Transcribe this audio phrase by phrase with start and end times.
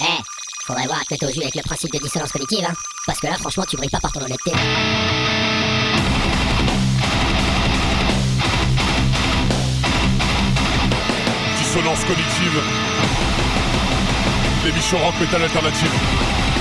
[0.00, 0.04] Eh,
[0.66, 2.74] faudrait voir tête aux yeux avec le principe de dissonance cognitive, hein.
[3.06, 4.50] Parce que là, franchement, tu brilles pas par ton honnêteté.
[11.58, 12.62] Dissonance cognitive.
[14.64, 16.53] L'émission rock metal alternative.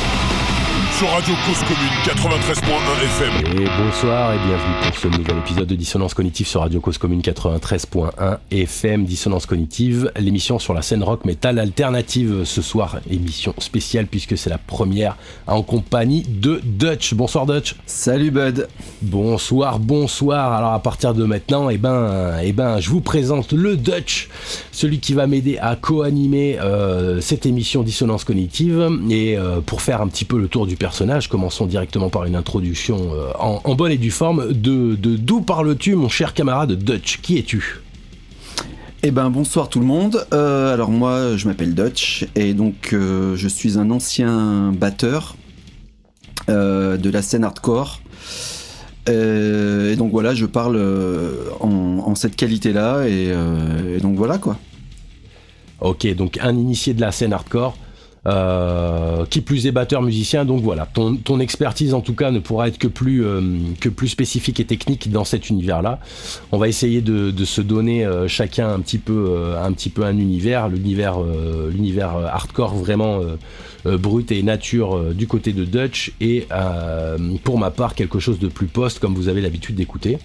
[1.03, 3.61] Sur Radio Cause Commune 93.1 FM.
[3.61, 7.19] Et bonsoir et bienvenue pour ce nouvel épisode de Dissonance Cognitive sur Radio Cause Commune
[7.19, 9.03] 93.1 FM.
[9.03, 12.99] Dissonance Cognitive, l'émission sur la scène rock metal alternative ce soir.
[13.11, 17.13] Émission spéciale puisque c'est la première en compagnie de Dutch.
[17.15, 17.75] Bonsoir Dutch.
[17.85, 18.69] Salut Bud.
[19.01, 20.53] Bonsoir, bonsoir.
[20.53, 24.29] Alors à partir de maintenant, eh ben, eh ben, je vous présente le Dutch,
[24.71, 28.89] celui qui va m'aider à co-animer euh, cette émission Dissonance Cognitive.
[29.09, 30.92] Et euh, pour faire un petit peu le tour du personnage,
[31.29, 34.53] commençons directement par une introduction euh, en, en bonne et due forme.
[34.53, 37.19] De d'où parles-tu, mon cher camarade Dutch?
[37.21, 37.81] Qui es-tu?
[39.05, 40.25] Eh ben bonsoir tout le monde.
[40.33, 45.35] Euh, alors moi je m'appelle Dutch et donc euh, je suis un ancien batteur
[46.49, 47.99] euh, de la scène hardcore.
[49.07, 50.79] Et donc voilà, je parle
[51.59, 51.69] en,
[52.05, 53.33] en cette qualité-là et,
[53.95, 54.57] et donc voilà quoi.
[55.81, 57.75] Ok, donc un initié de la scène hardcore.
[58.25, 62.39] Euh, qui plus est batteur musicien, donc voilà, ton, ton expertise en tout cas ne
[62.39, 63.41] pourra être que plus, euh,
[63.81, 65.99] que plus spécifique et technique dans cet univers-là.
[66.53, 70.05] On va essayer de, de se donner euh, chacun un petit peu, un petit peu
[70.05, 71.17] un univers, l'univers,
[71.69, 73.19] l'univers hardcore vraiment
[73.83, 76.47] brut et nature du côté de Dutch et
[77.43, 80.17] pour ma part quelque chose de plus post comme vous avez l'habitude d'écouter.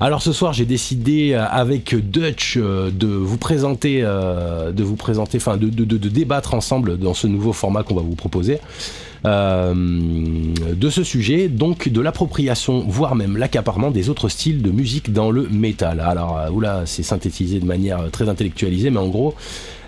[0.00, 4.96] Alors ce soir, j'ai décidé euh, avec Dutch euh, de vous présenter, euh, de vous
[4.96, 8.58] présenter, enfin de, débattre ensemble dans ce nouveau format qu'on va vous proposer.
[9.24, 15.30] de ce sujet, donc de l'appropriation, voire même l'accaparement des autres styles de musique dans
[15.30, 16.00] le métal.
[16.00, 19.34] Alors, oula, c'est synthétisé de manière très intellectualisée, mais en gros,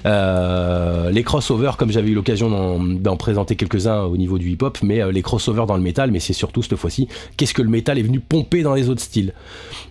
[0.06, 5.10] les crossovers, comme j'avais eu l'occasion d'en- présenter quelques-uns au niveau du hip-hop, mais euh,
[5.10, 8.02] les crossovers dans le métal, mais c'est surtout cette fois-ci, qu'est-ce que le métal est
[8.02, 9.32] venu pomper dans les autres styles.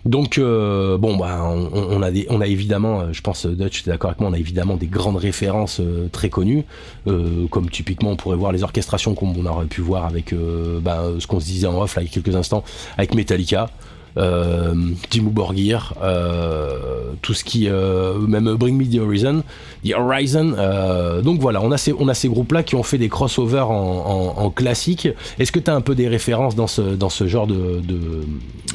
[0.04, 2.02] Donc, euh, bon, bah, on,
[2.40, 4.86] a évidemment, euh, je pense, Dutch, tu es d'accord avec moi, on a évidemment des
[4.86, 6.64] grandes références euh, très connues,
[7.08, 10.78] euh, comme typiquement on pourrait voir les orchestrations qu'on on aurait pu voir avec euh,
[10.80, 12.62] bah, ce qu'on se disait en off là, il y a quelques instants,
[12.96, 13.68] avec Metallica.
[14.16, 14.72] Euh,
[15.10, 19.42] Dimmu Borgir, euh, tout ce qui, euh, même Bring Me the Horizon,
[19.84, 20.54] The Horizon.
[20.56, 23.68] euh, donc voilà, on a ces, on a ces groupes-là qui ont fait des crossovers
[23.70, 25.08] en, classique.
[25.38, 27.82] Est-ce que tu as un peu des références dans ce, dans ce genre de,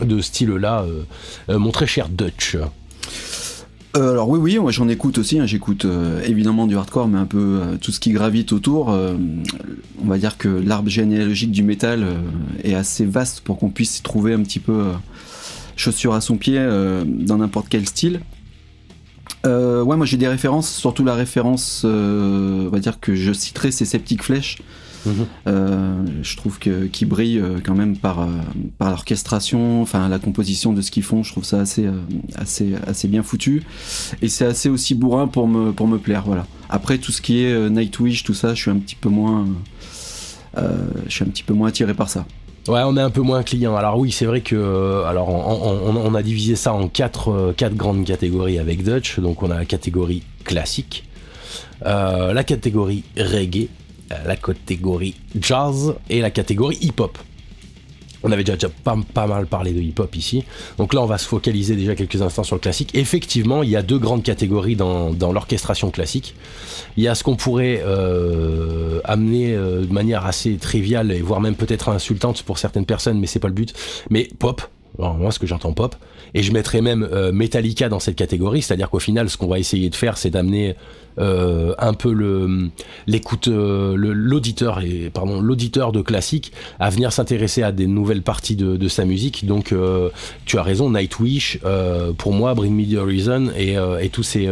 [0.04, 0.86] de, style-là,
[1.50, 2.58] mon très cher Dutch?
[3.94, 5.40] Alors oui, oui, moi j'en écoute aussi.
[5.40, 5.46] hein.
[5.46, 5.86] J'écoute
[6.26, 8.90] évidemment du hardcore, mais un peu tout ce qui gravite autour.
[8.90, 12.06] On va dire que l'arbre généalogique du métal
[12.64, 14.92] est assez vaste pour qu'on puisse trouver un petit peu
[15.72, 18.22] euh, chaussure à son pied euh, dans n'importe quel style.
[19.46, 23.34] Euh, ouais, moi j'ai des références, surtout la référence, euh, on va dire que je
[23.34, 24.58] citerai, c'est Septic Flèche.
[25.04, 25.26] Mhm.
[25.48, 28.28] Euh, je trouve que qui brille quand même par
[28.78, 31.24] par l'orchestration, enfin la composition de ce qu'ils font.
[31.24, 31.90] Je trouve ça assez
[32.36, 33.64] assez assez bien foutu
[34.22, 36.22] et c'est assez aussi bourrin pour me pour me plaire.
[36.28, 36.46] Voilà.
[36.70, 39.48] Après tout ce qui est Nightwish, tout ça, je suis un petit peu moins
[40.56, 42.28] je suis un petit peu moins attiré par ça.
[42.68, 43.76] Ouais, on est un peu moins client.
[43.76, 47.76] Alors oui, c'est vrai que euh, alors on, a divisé ça en quatre, euh, quatre
[47.76, 49.20] grandes catégories avec Dutch.
[49.20, 51.08] Donc on a la catégorie classique,
[51.86, 53.70] euh, la catégorie reggae,
[54.26, 57.18] la catégorie jazz et la catégorie hip-hop.
[58.24, 60.44] On avait déjà, déjà pas, mal parlé de hip-hop ici.
[60.78, 62.92] Donc là, on va se focaliser déjà quelques instants sur le classique.
[62.94, 66.36] Effectivement, il y a deux grandes catégories dans, dans l'orchestration classique.
[66.98, 71.42] Il y a ce qu'on pourrait euh, amener euh, de manière assez triviale et voire
[71.42, 73.74] même peut-être insultante pour certaines personnes, mais c'est pas le but.
[74.10, 74.62] Mais pop.
[75.00, 75.96] Alors moi, ce que j'entends pop,
[76.34, 79.58] et je mettrais même euh, Metallica dans cette catégorie, c'est-à-dire qu'au final, ce qu'on va
[79.58, 80.76] essayer de faire, c'est d'amener
[81.20, 82.70] euh, un peu le
[83.08, 88.56] l'écoute, euh, l'auditeur, et pardon, l'auditeur de classique à venir s'intéresser à des nouvelles parties
[88.56, 89.46] de, sa musique.
[89.46, 90.10] Donc, euh,
[90.46, 91.60] tu as raison, Nightwish,
[92.18, 93.78] pour moi, Bring Me the Horizon et,
[94.10, 94.50] tous ces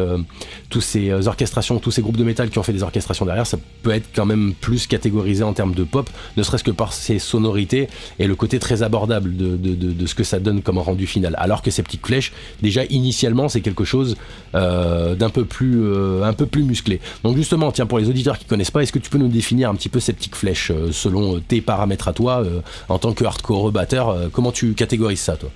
[0.70, 3.58] tous ces orchestrations, tous ces groupes de métal qui ont fait des orchestrations derrière, ça
[3.82, 7.18] peut être quand même plus catégorisé en termes de pop, ne serait-ce que par ses
[7.18, 7.90] sonorités
[8.20, 11.36] et le côté très abordable de, de, ce que ça donne comme rendu final.
[11.40, 12.32] Alors que ces petites flèches,
[12.62, 14.16] déjà initialement, c'est quelque chose
[14.54, 15.84] d'un peu plus
[16.24, 17.00] un peu plus musclé.
[17.24, 19.70] Donc justement, tiens, pour les auditeurs qui connaissent pas, est-ce que tu peux nous définir
[19.70, 23.00] un petit peu ces petites flèches euh, selon euh, tes paramètres à toi euh, en
[23.00, 25.50] tant que hardcore batteur Comment tu catégorises ça, toi?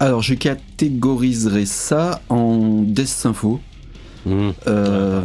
[0.00, 3.60] Alors je catégoriserais ça en Death Sympho.
[4.26, 4.50] Mmh.
[4.66, 5.22] Euh,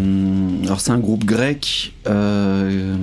[0.65, 1.93] alors c'est un groupe grec.
[2.07, 2.95] euh,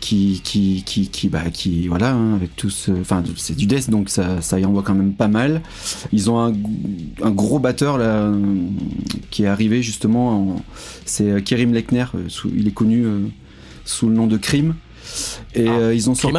[0.00, 4.08] qui, qui, qui, qui, bah, qui voilà, hein, avec tous, enfin, c'est du death, donc
[4.08, 5.60] ça, ça y envoie quand même pas mal.
[6.12, 6.52] Ils ont un,
[7.22, 8.32] un gros batteur là,
[9.30, 10.62] qui est arrivé justement,
[11.04, 12.06] c'est Kerim Lechner,
[12.54, 13.04] il est connu
[13.84, 14.74] sous le nom de Crime.
[15.54, 15.92] Et Ah.
[15.92, 16.32] ils ont sorti.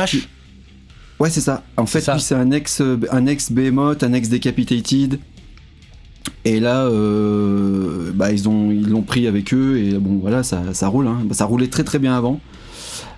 [1.20, 1.64] Ouais, c'est ça.
[1.78, 2.82] En fait, lui, c'est un ex,
[3.12, 5.20] un ex Behemoth, un ex Decapitated.
[6.46, 10.74] Et là, euh, bah, ils ont, ils l'ont pris avec eux et bon, voilà, ça,
[10.74, 11.08] ça roule.
[11.08, 11.22] hein.
[11.26, 12.40] Bah, ça roulait très très bien avant,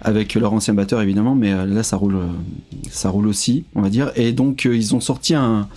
[0.05, 2.27] avec leur ancien batteur évidemment, mais euh, là, ça roule, euh,
[2.91, 4.11] ça roule aussi, on va dire.
[4.15, 5.67] Et donc, euh, ils ont sorti un,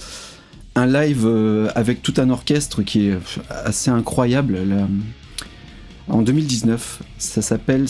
[0.75, 1.27] un live
[1.75, 4.59] avec tout un orchestre qui est assez incroyable.
[4.65, 4.87] là.
[6.09, 7.87] en 2019, ça s'appelle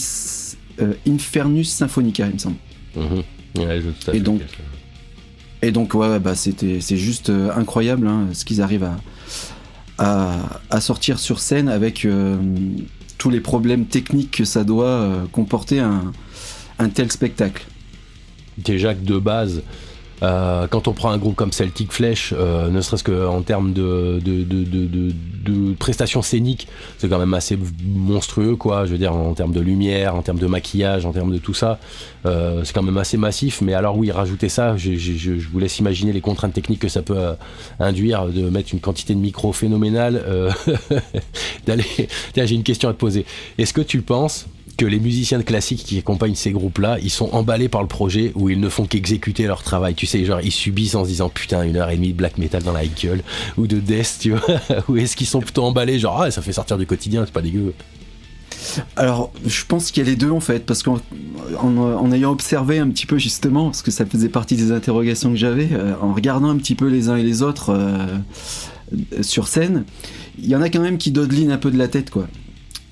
[1.05, 2.55] Infernus Symphonica, il me semble.
[2.95, 3.03] Mhm.
[3.57, 4.41] Ouais, je vois tout à Et donc-.
[5.61, 8.95] Et donc ouais, bah c'était c'est juste incroyable hein, ce qu'ils arrivent à,
[9.97, 10.37] à
[10.69, 12.37] à sortir sur scène avec euh,
[13.19, 16.11] tous les problèmes techniques que ça doit euh, comporter un
[16.79, 17.65] un tel spectacle.
[18.57, 19.61] déjà que de base,
[20.21, 24.19] euh, quand on prend un groupe comme Celtic Flesh, euh, ne serait-ce qu'en termes de,
[25.79, 26.67] prestations scéniques,
[26.97, 28.85] c'est quand même assez monstrueux, quoi.
[28.85, 31.53] Je veux dire, en termes de lumière, en termes de maquillage, en termes de tout
[31.53, 31.79] ça,
[32.25, 33.61] euh, c'est quand même assez massif.
[33.61, 34.91] Mais alors, oui, rajouter ça, je,
[35.51, 37.19] vous laisse imaginer les contraintes techniques que ça peut
[37.79, 40.23] induire de mettre une quantité de micros phénoménale.
[41.65, 41.85] d'aller.
[42.35, 43.25] J'ai une question à te poser.
[43.57, 44.47] Est-ce que tu penses
[44.85, 48.59] les musiciens classiques qui accompagnent ces groupes-là, ils sont emballés par le projet où ils
[48.59, 49.95] ne font qu'exécuter leur travail.
[49.95, 52.37] Tu sais, genre ils subissent en se disant putain une heure et demie de black
[52.37, 53.23] metal dans la gueule
[53.57, 54.59] ou de death, tu vois.
[54.87, 57.41] ou est-ce qu'ils sont plutôt emballés, genre ah ça fait sortir du quotidien, c'est pas
[57.41, 57.73] dégueu.
[58.95, 60.99] Alors je pense qu'il y a les deux en fait parce qu'en
[61.57, 65.31] en, en ayant observé un petit peu justement parce que ça faisait partie des interrogations
[65.31, 68.17] que j'avais euh, en regardant un petit peu les uns et les autres euh,
[69.21, 69.85] sur scène,
[70.37, 72.27] il y en a quand même qui dodelinent un peu de la tête quoi.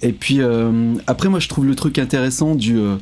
[0.02, 2.96] Et puis euh, après moi je trouve le truc intéressant du euh,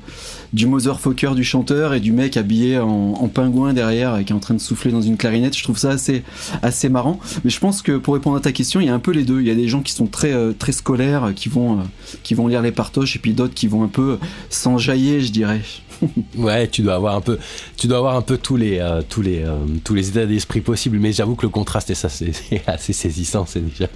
[0.54, 4.40] du motherfucker du chanteur et du mec habillé en, pingouin derrière et qui est en
[4.40, 5.56] train de souffler dans une clarinette.
[5.58, 6.24] Je trouve ça assez
[6.62, 7.20] assez marrant.
[7.44, 9.24] Mais je pense que pour répondre à ta question, il y a un peu les
[9.24, 9.42] deux.
[9.42, 11.84] Il y a des gens qui sont très euh, très scolaires, qui vont euh,
[12.24, 14.18] qui vont lire les partoches et puis d'autres qui vont un peu
[14.50, 15.62] s'enjailler, je dirais.
[16.38, 17.38] Ouais, tu dois avoir un peu,
[17.78, 19.46] tu dois avoir un peu tous les, tous les,
[19.86, 20.98] tous les états d'esprit possibles.
[20.98, 22.34] Mais j'avoue que le contraste et ça, c'est
[22.68, 23.88] assez saisissant, c'est déjà.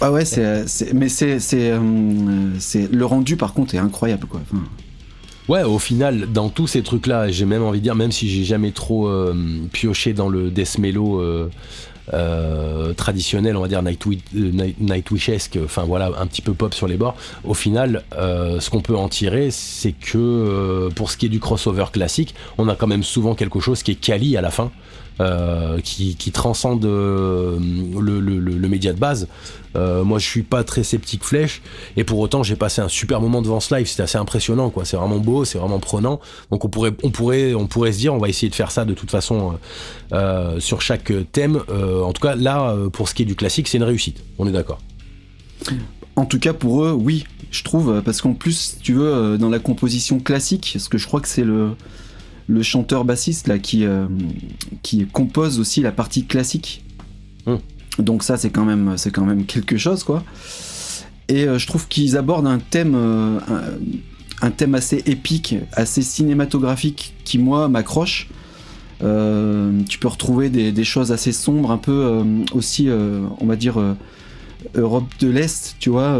[0.00, 1.78] Ah ouais, c'est, c'est- mais euh,
[2.58, 4.40] c'est, le rendu par contre est incroyable quoi.
[5.48, 8.44] Ouais, au final, dans tous ces trucs-là, j'ai même envie de dire, même si j'ai
[8.44, 9.34] jamais trop euh,
[9.72, 10.76] pioché dans le death
[11.18, 11.48] euh,
[12.12, 16.86] euh, traditionnel, on va dire euh, Night- Nightwish-esque, enfin voilà, un petit peu pop sur
[16.86, 21.16] les bords, au final, euh, ce qu'on peut en tirer, c'est que euh, pour ce
[21.16, 24.36] qui est du crossover classique, on a quand même souvent quelque chose qui est quali
[24.36, 24.70] à la fin.
[25.20, 29.26] Euh, qui, qui transcende euh, le, média de base.
[29.74, 31.60] Euh, moi, je suis pas très sceptique flèche,
[31.96, 33.88] et pour autant, j'ai passé un super moment devant ce live.
[33.88, 34.84] C'était assez impressionnant, quoi.
[34.84, 36.20] C'est vraiment beau, c'est vraiment prenant.
[36.52, 38.84] Donc, on pourrait, on pourrait, on pourrait se dire, on va essayer de faire ça
[38.84, 39.58] de toute façon
[40.60, 41.62] sur chaque thème.
[41.68, 44.22] En tout cas, là, pour ce qui est du classique, c'est une réussite.
[44.38, 44.78] On est d'accord.
[46.14, 49.50] En tout cas pour eux, oui, je trouve, parce qu'en plus, si tu veux, dans
[49.50, 51.70] la composition classique, parce que je crois que c'est le
[52.48, 54.06] le chanteur bassiste là qui euh,
[54.82, 56.82] qui compose aussi la partie classique.
[57.46, 57.56] Hmm.
[57.98, 60.24] Donc ça, c'est quand même c'est quand même quelque chose quoi.
[61.28, 66.02] Et euh, je trouve qu'ils abordent un thème euh, un, un thème assez épique, assez
[66.02, 68.28] cinématographique qui moi m'accroche.
[69.00, 73.80] Tu peux retrouver des, des choses assez sombres, un peu aussi, on va dire,
[74.74, 76.18] Europe de l'Est, tu vois,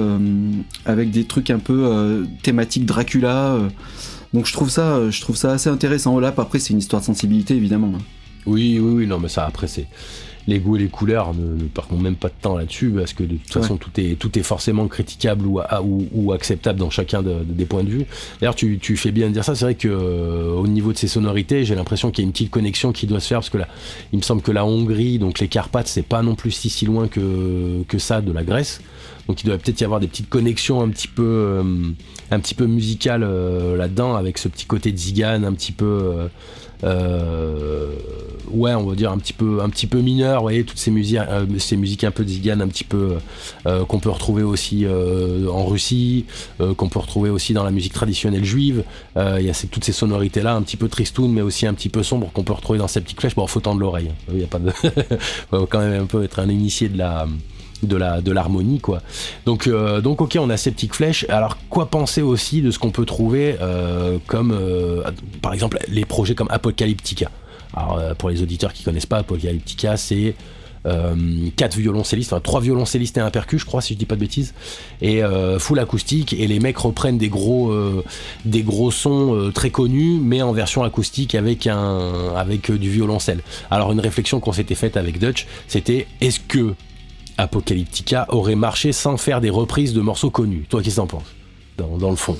[0.84, 3.58] avec des trucs un peu thématiques Dracula.
[4.34, 6.18] Donc je trouve ça, euh, je trouve ça assez intéressant.
[6.20, 7.92] Là, après, c'est une histoire de sensibilité, évidemment.
[7.96, 8.02] hein.
[8.46, 9.86] Oui, oui, oui, non, mais ça, après, c'est.
[10.48, 13.22] Les goûts et les couleurs ne, ne perdons même pas de temps là-dessus, parce que
[13.22, 16.88] de toute façon, tout, est, tout est forcément critiquable ou, à- ou, ou acceptable dans
[16.90, 18.06] chacun de- de- des points de vue.
[18.40, 19.54] D'ailleurs, tu, tu fais bien de dire ça.
[19.54, 22.32] C'est vrai que euh, au niveau de ces sonorités, j'ai l'impression qu'il y a une
[22.32, 23.68] petite connexion qui doit se faire, parce que là,
[24.12, 26.86] il me semble que la Hongrie, donc les Carpates, c'est pas non plus si, si
[26.86, 28.80] loin que, que ça de la Grèce.
[29.28, 31.62] Donc il doit peut-être y avoir des petites connexions un petit peu, euh,
[32.30, 35.84] un petit peu musicales euh, là-dedans, avec ce petit côté de Zigane, un petit peu,
[35.84, 36.28] euh,
[36.84, 40.36] ouais, on va dire un petit peu, un petit peu mineur.
[40.36, 43.16] Vous voyez toutes ces musiques, euh, ces un peu de Zigane, un petit peu
[43.66, 46.24] euh, qu'on peut retrouver aussi euh, en Russie,
[46.60, 48.84] euh, qu'on peut retrouver aussi dans la musique traditionnelle juive.
[49.16, 51.66] Euh, Il y a ces- toutes ces sonorités là, un petit peu tristoun, mais aussi
[51.66, 53.34] un petit peu sombre qu'on peut retrouver dans Septic Flesh.
[53.34, 54.08] Bon, faut tendre l'oreille.
[54.10, 54.32] hein.
[54.32, 54.70] Il y a pas de,
[55.50, 57.26] faut quand même un peu être un initié de la
[57.82, 59.02] de la de l'harmonie quoi.
[59.46, 61.26] Donc euh, donc ok on a Septic Flesh.
[61.28, 65.02] Alors quoi penser aussi de ce qu'on peut trouver euh, comme euh,
[65.42, 67.30] par exemple les projets comme Apocalyptica.
[67.74, 70.34] Alors pour les auditeurs qui connaissent pas Apocalyptica c'est
[71.56, 74.20] quatre violoncellistes, enfin trois violoncellistes et un percu, je crois, si je dis pas de
[74.20, 74.54] bêtises,
[75.02, 75.20] et
[75.58, 76.32] full acoustique.
[76.32, 77.70] Et les mecs reprennent des gros,
[78.46, 83.40] des gros sons très connus, mais en version acoustique avec un, avec du violoncelle.
[83.70, 86.74] Alors une réflexion qu'on s'était faite avec Dutch, c'était est-ce que
[87.38, 91.34] Apocalyptica aurait marché sans faire des reprises de morceaux connus Toi, qu'est-ce que t'en penses
[91.76, 92.36] dans, le fond?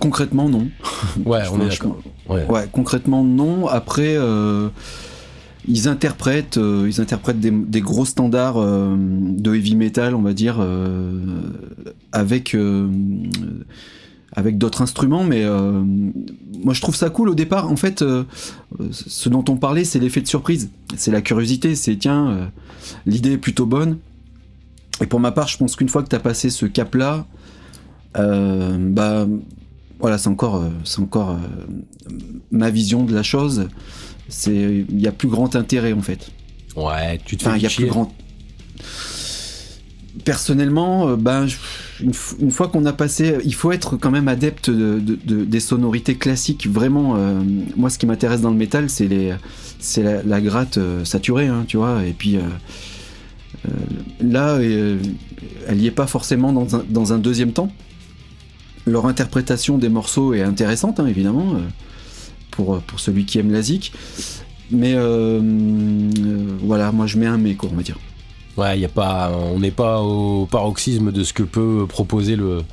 [0.00, 0.68] Concrètement, non.
[1.26, 1.98] Ouais, on est d'accord.
[2.28, 2.68] Ouais.
[2.72, 3.66] concrètement, non.
[3.66, 4.16] Après,
[5.68, 10.56] ils interprètent, euh, ils interprètent des, gros standards euh, de heavy metal, on va dire,
[10.60, 11.20] euh,
[12.12, 12.56] avec
[14.32, 17.70] avec d'autres instruments, mais moi je trouve ça cool au départ.
[17.70, 18.04] En fait,
[18.90, 22.50] ce dont on parlait, c'est l'effet de surprise, c'est la curiosité, c'est tiens,
[23.06, 23.98] l'idée est plutôt bonne.
[25.00, 27.26] Et pour ma part, je pense qu'une fois que tu as passé ce cap-là,
[28.14, 29.26] bah
[30.00, 31.38] voilà, c'est encore, c'est encore
[32.50, 33.68] ma vision de la chose
[34.28, 36.30] c'est il y a plus grand intérêt en fait.
[36.76, 38.12] Ouais, tu te fais il y a plus grand.
[40.24, 41.46] Personnellement, euh, ben
[42.00, 46.66] une, fois qu'on a passé, il faut être quand même adepte de, des sonorités classiques.
[46.66, 47.40] Vraiment, euh,
[47.76, 49.08] moi, ce qui m'intéresse dans le métal, c'est
[50.02, 52.04] la, gratte euh, saturée, hein, tu vois.
[52.04, 52.38] Et puis
[54.20, 57.70] là, elle y est pas forcément dans un, dans un, deuxième temps.
[58.86, 61.56] Leur interprétation des morceaux est intéressante, hein, évidemment
[62.50, 63.92] pour, pour celui qui aime la zik.
[64.70, 64.96] Mais
[66.62, 67.98] voilà, moi je mets un mais, quoi, on va dire.
[68.58, 72.64] Ouais, y pas, on n'est pas au paroxysme de ce que peut proposer le,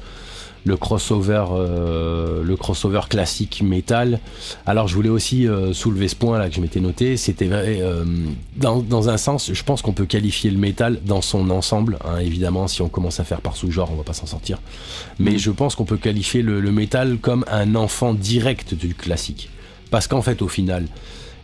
[0.78, 4.20] crossover, euh, le crossover classique métal.
[4.66, 7.18] Alors je voulais aussi soulever ce point là que je m'étais noté.
[7.18, 7.82] C'était vrai,
[8.56, 12.00] dans, dans, un sens, je pense qu'on peut qualifier le métal dans son ensemble.
[12.04, 14.58] Hein, évidemment, si on commence à faire par sous-genre, on va pas s'en sortir.
[15.20, 19.52] Mais je pense qu'on peut qualifier le, le métal comme un enfant direct du classique.
[19.92, 20.88] Parce qu'en fait, au final,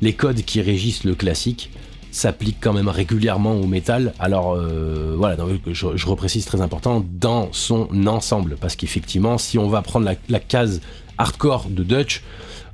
[0.01, 1.69] les codes qui régissent le classique
[2.12, 4.13] s'appliquent quand même régulièrement au métal.
[4.20, 5.38] Alors euh, voilà,
[5.68, 8.58] je, je, reprécise très important, dans son ensemble.
[8.60, 10.82] Parce qu'effectivement, si on va prendre la case
[11.18, 12.22] hardcore de Dutch,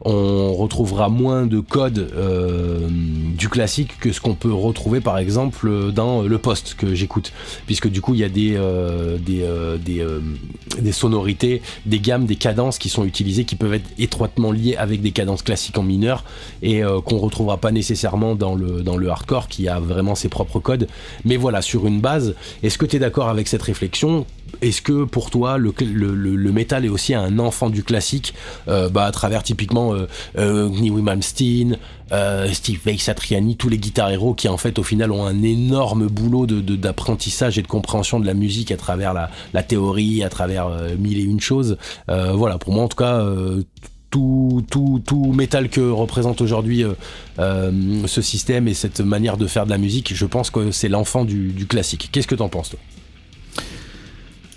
[0.05, 5.91] on retrouvera moins de codes euh, du classique que ce qu'on peut retrouver par exemple
[5.91, 7.31] dans le poste que j'écoute.
[7.65, 12.89] Puisque du coup il y a des euh, euh, sonorités des gammes des cadences qui
[12.89, 16.23] sont utilisées qui peuvent être étroitement liées avec des cadences classiques en mineur
[16.61, 20.59] et qu'on retrouvera pas nécessairement dans le dans le hardcore qui a vraiment ses propres
[20.59, 20.87] codes.
[21.25, 24.25] Mais voilà sur une base est-ce que tu es d'accord avec cette réflexion?
[24.61, 28.33] Est-ce que pour toi le, le, métal est aussi un enfant du classique
[28.67, 30.69] bah, à travers typiquement euh, euh,
[32.13, 35.43] euh, Steve Vai Satriani, tous les guitares héros qui en fait au final ont un
[35.43, 40.29] énorme boulot d'apprentissage de, et de compréhension de la musique à travers la, théorie, à
[40.29, 41.77] travers euh, mille et une choses.
[42.07, 43.23] voilà, pour moi en tout cas,
[44.09, 46.83] tout, tout, tout métal que représente aujourd'hui
[47.37, 51.25] ce système et cette manière de faire de la musique, je pense que c'est l'enfant
[51.25, 52.09] du, du classique.
[52.11, 52.79] Qu'est-ce que t'en penses toi?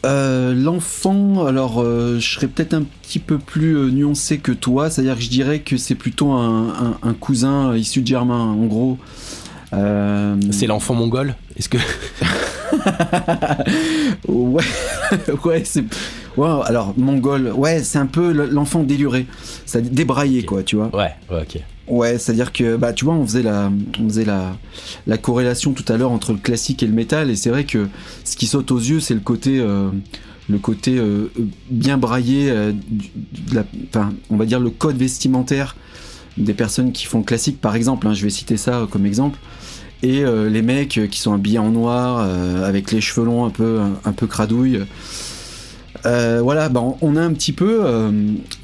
[0.07, 4.89] Euh, l'enfant, alors euh, je serais peut-être un petit peu plus euh, nuancé que toi,
[4.89, 8.99] c'est-à-dire que je dirais que c'est plutôt un, cousin issu de Germain, en gros.
[9.73, 11.79] C'est l'enfant mongol Est-ce que.
[14.29, 14.65] ouais,
[15.45, 15.85] ouais, c'est.
[16.37, 19.27] Ouais, alors mongol, ouais, c'est un peu l'enfant déluré,
[19.67, 20.89] ça débraillé quoi, tu vois.
[20.95, 21.61] Ouais, ouais, ok.
[21.91, 24.57] Ouais, c'est-à-dire que bah tu vois, on faisait la on faisait la
[25.09, 27.89] la corrélation tout à l'heure entre le classique et le métal et c'est vrai que
[28.25, 29.91] ce qui saute aux yeux, c'est le côté euh,
[30.49, 31.33] le côté euh,
[31.69, 32.73] bien braillé euh,
[33.89, 35.75] enfin, on va dire le code vestimentaire
[36.37, 39.41] des personnes qui font classique par exemple, hein, je vais citer ça comme exemple
[40.05, 42.21] et les mecs qui sont habillés en noir
[42.65, 44.81] avec les cheveux longs un peu un, peu cradouilles
[46.07, 48.11] euh, voilà, ben, on a un petit peu, euh,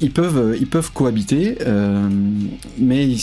[0.01, 2.09] ils peuvent, ils peuvent cohabiter, euh,
[2.77, 3.15] mais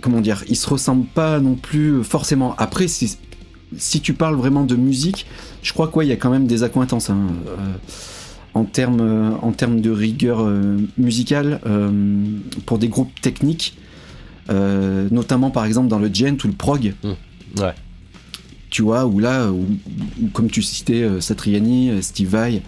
[0.00, 2.54] comment dire, ils se ressemblent pas non plus forcément.
[2.58, 5.26] Après, si, tu parles vraiment de musique,
[5.62, 7.18] je crois qu'il y a quand même des accointances hein,
[8.54, 10.46] en termes, de rigueur
[10.96, 11.60] musicale
[12.66, 13.76] pour des groupes techniques,
[14.48, 16.94] notamment par exemple dans le gent ou le prog.
[17.02, 17.60] Mmh.
[17.60, 17.74] Ouais
[18.70, 19.50] tu vois, ou là,
[20.32, 22.62] comme tu citais euh, Satriani, euh, Steve Vai,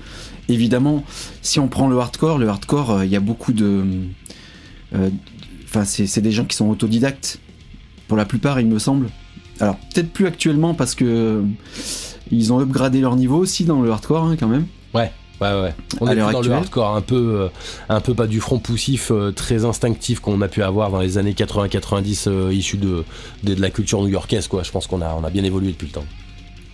[0.49, 1.05] évidemment,
[1.43, 3.85] si on prend le hardcore, le hardcore, euh, il y a beaucoup de.
[5.65, 7.41] Enfin, c'est des gens qui sont autodidactes,
[8.07, 9.11] pour la plupart, il me semble.
[9.61, 11.43] Alors, peut-être plus actuellement parce que
[12.31, 14.67] ils ont upgradé leur niveau aussi dans le hardcore, hein, quand même.
[14.95, 15.13] Ouais.
[15.41, 15.75] Ouais, ouais.
[16.01, 17.49] On est dans le hardcore un peu, euh,
[17.89, 21.17] un peu pas du front poussif euh, très instinctif qu'on a pu avoir dans les
[21.17, 23.05] années 80-90 euh, issu de,
[23.45, 24.65] de, la culture new-yorkaise, quoi.
[24.65, 26.05] Je pense qu'on a, on a bien évolué depuis le temps.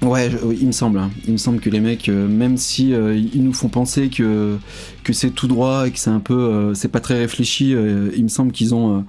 [0.02, 0.30] Ouais,
[0.60, 0.98] il me semble.
[0.98, 1.10] Hein.
[1.26, 4.58] Il me semble que les mecs, même si ils nous font penser que,
[5.02, 8.28] que c'est tout droit et que c'est un peu, c'est pas très réfléchi, il me
[8.28, 9.06] semble qu'ils ont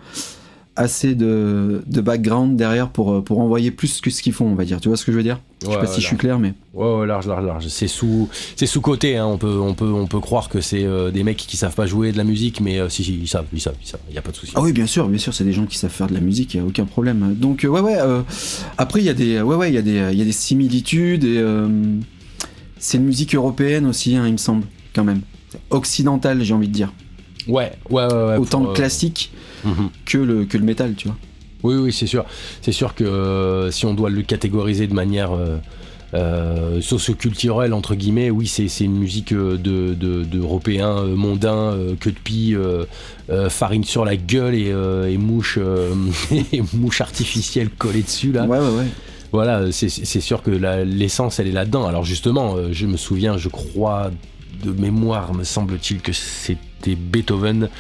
[0.76, 4.66] assez de, de background derrière pour, pour envoyer plus que ce qu'ils font, on va
[4.66, 4.82] dire.
[4.82, 5.40] Tu vois ce que je veux dire?
[5.62, 6.54] Je sais pas si je suis clair, mais.
[6.74, 7.68] Ouais, ouais, large, large, large.
[7.68, 9.18] C'est sous, c'est sous côté.
[9.18, 9.26] Hein.
[9.26, 11.86] On peut, on peut, on peut croire que c'est euh, des mecs qui savent pas
[11.86, 14.02] jouer de la musique, mais euh, si, si, ils savent, ils savent, ils savent.
[14.10, 14.52] Il y a pas de souci.
[14.56, 16.54] Ah oui, bien sûr, bien sûr, c'est des gens qui savent faire de la musique,
[16.54, 17.36] il y a aucun problème.
[17.36, 17.98] Donc euh, ouais, ouais.
[18.78, 20.32] après, il y a des, ouais, ouais, il y a des, il y a des
[20.32, 21.44] similitudes et
[22.78, 25.22] c'est une musique européenne aussi, hein, il me semble, quand même.
[25.70, 26.94] Occidentale, j'ai envie de dire.
[27.48, 28.38] Ouais, ouais, ouais.
[28.38, 29.32] Autant de classique
[29.64, 29.90] mhm.
[30.06, 31.18] que le que le métal, tu vois.
[31.64, 32.26] Oui, oui, c'est sûr.
[32.62, 35.32] C'est sûr que si on doit le catégoriser de manière
[36.16, 41.96] euh, socio-culturel entre guillemets, oui, c'est une musique euh, d'Européens de, de, euh, mondains, euh,
[42.00, 42.56] que de pie,
[43.50, 44.70] farine sur la gueule et,
[45.12, 45.60] et mouche,
[46.54, 48.46] et mouche artificielle collée dessus là.
[48.46, 48.88] Ouais, ouais, ouais.
[49.32, 49.90] Voilà, c'est
[50.22, 51.86] sûr que l'essence elle est là-dedans.
[51.86, 54.12] Alors justement, je me souviens, je crois
[54.64, 56.60] de mémoire, me semble-t-il que c'était
[56.94, 57.72] Beethoven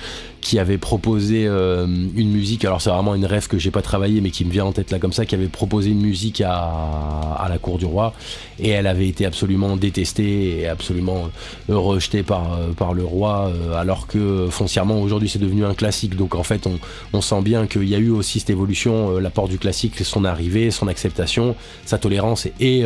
[0.45, 4.21] qui avait proposé euh, une musique, alors c'est vraiment une rêve que j'ai pas travaillé
[4.21, 7.47] mais qui me vient en tête là comme ça, qui avait proposé une musique à,
[7.49, 8.13] la cour du roi.
[8.59, 11.29] Et elle avait été absolument détestée et absolument
[11.71, 16.15] euh, rejetée par, euh, par le roi alors que foncièrement aujourd'hui c'est devenu un classique.
[16.15, 16.67] Donc en fait
[17.11, 20.69] on, sent bien qu'il y a eu aussi cette évolution, l'apport du classique, son arrivée,
[20.69, 21.55] son acceptation,
[21.87, 22.83] sa tolérance et,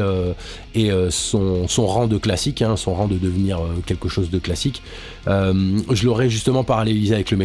[1.10, 4.82] son, rang de classique, hein, son rang de devenir quelque chose de classique.
[5.28, 7.38] je l'aurais justement parallélisé avec le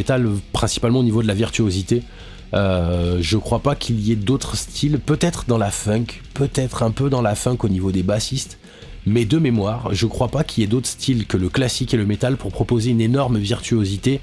[0.52, 2.02] principalement au niveau de la virtuosité.
[2.54, 6.92] Euh, je crois pas qu'il y ait d'autres styles, peut-être dans la funk, peut-être un
[6.92, 8.58] peu dans la funk au niveau des bassistes,
[9.06, 11.96] mais de mémoire, je crois pas qu'il y ait d'autres styles que le classique et
[11.96, 14.20] le métal pour proposer une énorme virtuosité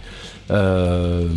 [0.50, 1.28] euh,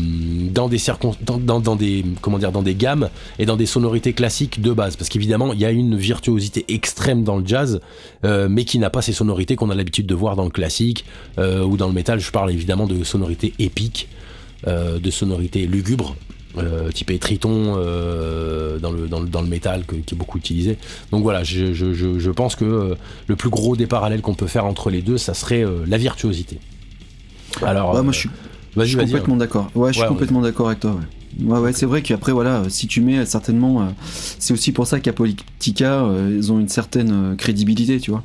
[0.50, 0.78] dans des
[1.20, 4.96] dans, dans, des comment dire dans des gammes et dans des sonorités classiques de base.
[4.96, 7.80] Parce qu'évidemment il y a une virtuosité extrême dans le jazz
[8.24, 11.04] euh, mais qui n'a pas ces sonorités qu'on a l'habitude de voir dans le classique
[11.38, 14.08] ou dans le métal je parle évidemment de sonorités épiques
[14.66, 16.16] de sonorités lugubres.
[16.56, 20.78] Euh, type Triton euh, dans, le, dans, le, dans le métal qui est beaucoup utilisé.
[21.10, 24.64] Donc voilà, je, je, je, pense que le plus gros des parallèles qu'on peut faire
[24.64, 26.58] entre les deux, ça serait la virtuosité.
[27.62, 28.18] Alors, moi je
[28.84, 29.68] suis, complètement d'accord.
[29.74, 30.96] Ouais, je suis complètement d'accord avec toi.
[31.40, 31.58] Ouais.
[31.58, 33.92] Ouais, c'est vrai qu'après, voilà, si tu mets certainement.
[34.04, 38.22] c'est aussi pour ça qu'à Politica, ils ont une certaine crédibilité, tu vois.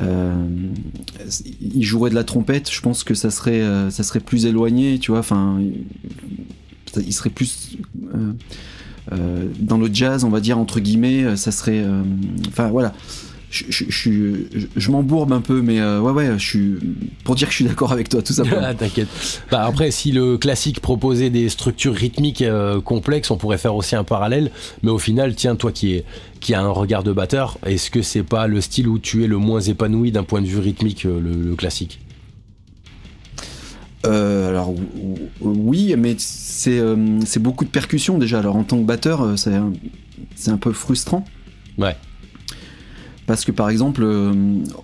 [0.00, 0.34] Euh,
[1.60, 3.90] il jouerait de la trompette, je pense que ça serait, euh,
[4.24, 5.20] plus éloigné, tu vois.
[5.20, 5.60] Enfin,
[6.96, 7.76] il serait plus
[9.12, 11.36] euh, dans le jazz, on va dire entre guillemets.
[11.36, 11.84] Ça serait,
[12.48, 12.94] enfin voilà
[13.50, 14.10] je, je,
[14.76, 16.78] je, m'embourbe un peu, mais euh, ouais, ouais, je suis
[17.24, 18.62] pour dire que je suis d'accord avec toi, tout simplement.
[18.64, 19.08] Ah, t'inquiète.
[19.50, 23.96] Bah, après, si le classique proposait des structures rythmiques euh, complexes, on pourrait faire aussi
[23.96, 24.52] un parallèle.
[24.84, 26.04] Mais au final, tiens, toi qui, est,
[26.38, 29.26] qui a un regard de batteur, est-ce que c'est pas le style où tu es
[29.26, 32.00] le moins épanoui d'un point de vue rythmique, euh, le, classique?
[34.04, 34.74] Alors
[35.42, 36.80] oui, mais c'est
[37.26, 38.38] c'est beaucoup de percussions déjà.
[38.38, 39.52] Alors en tant que batteur, c'est
[40.50, 41.26] un peu frustrant.
[41.76, 41.96] Ouais.
[43.30, 44.32] Parce que par exemple, euh,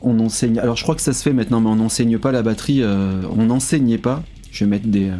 [0.03, 0.61] on enseigne.
[0.61, 2.81] Alors je crois que ça se fait maintenant, mais on n'enseigne pas la batterie.
[2.81, 4.23] Euh, on n'enseignait pas.
[4.53, 5.11] Je vais mettre des.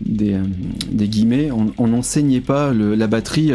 [0.00, 0.36] Des,
[0.90, 3.52] des, guillemets, on n'enseignait pas la batterie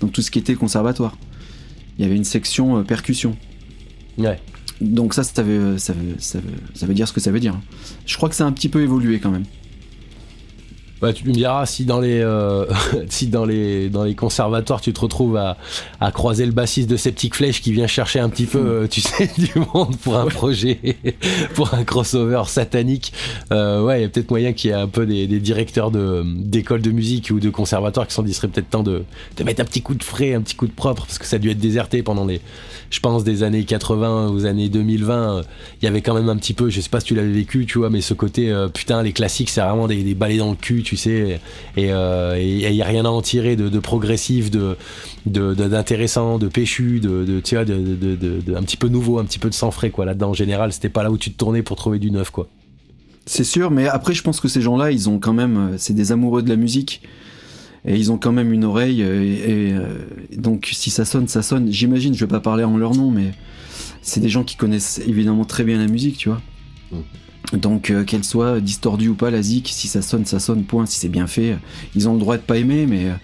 [0.00, 1.18] dans tout ce qui était conservatoire.
[1.98, 3.36] Il y avait une section percussion.
[4.16, 4.40] Ouais.
[4.80, 7.40] Donc ça, ça veut, ça, veut, ça, veut, ça veut dire ce que ça veut
[7.40, 7.60] dire.
[8.06, 9.44] Je crois que ça a un petit peu évolué quand même.
[11.00, 12.64] Bah, tu me diras si dans les euh,
[13.10, 15.58] si dans les dans les conservatoires tu te retrouves à,
[16.00, 19.02] à croiser le bassiste de Septic Flèche qui vient chercher un petit peu euh, tu
[19.02, 20.78] sais du monde pour un projet
[21.54, 23.12] pour un crossover satanique.
[23.52, 25.90] Euh, ouais il y a peut-être moyen qu'il y ait un peu des, des directeurs
[25.90, 29.02] de d'écoles de musique ou de conservatoires qui sont dit serait peut-être temps de,
[29.36, 31.36] de mettre un petit coup de frais un petit coup de propre parce que ça
[31.36, 32.40] a dû être déserté pendant les
[32.88, 35.42] je pense des années 80 aux années 2020
[35.82, 37.66] il y avait quand même un petit peu je sais pas si tu l'avais vécu
[37.66, 40.56] tu vois mais ce côté putain les classiques c'est vraiment des, des balais dans le
[40.56, 41.40] cul tu sais,
[41.76, 44.76] et il euh, n'y a rien à en tirer de, progressif, de
[45.26, 49.54] d'intéressant, de, péchu, de, tu vois, de, un petit peu nouveau, un petit peu de
[49.54, 50.04] sang frais, quoi.
[50.04, 52.48] Là-dedans, en général, c'était pas là où tu te tournais pour trouver du neuf, quoi.
[53.26, 55.94] C'est sûr, mais après, je pense que ces gens-là, ils ont quand même, euh, c'est
[55.94, 57.02] des amoureux de la musique.
[57.84, 59.98] Et ils ont quand même une oreille, euh,
[60.30, 61.70] et, donc si ça sonne, ça sonne.
[61.72, 63.32] J'imagine, je vais pas parler en leur nom, mais
[64.02, 66.40] c'est des gens qui connaissent évidemment très bien la musique, tu vois.
[66.92, 66.96] Mm.
[67.52, 70.86] Donc euh, qu'elle soit distordue ou pas, la zik, si ça sonne, ça sonne, point,
[70.86, 71.56] si c'est bien fait.
[71.94, 73.06] Ils ont le droit de pas aimer, mais...
[73.06, 73.14] Euh,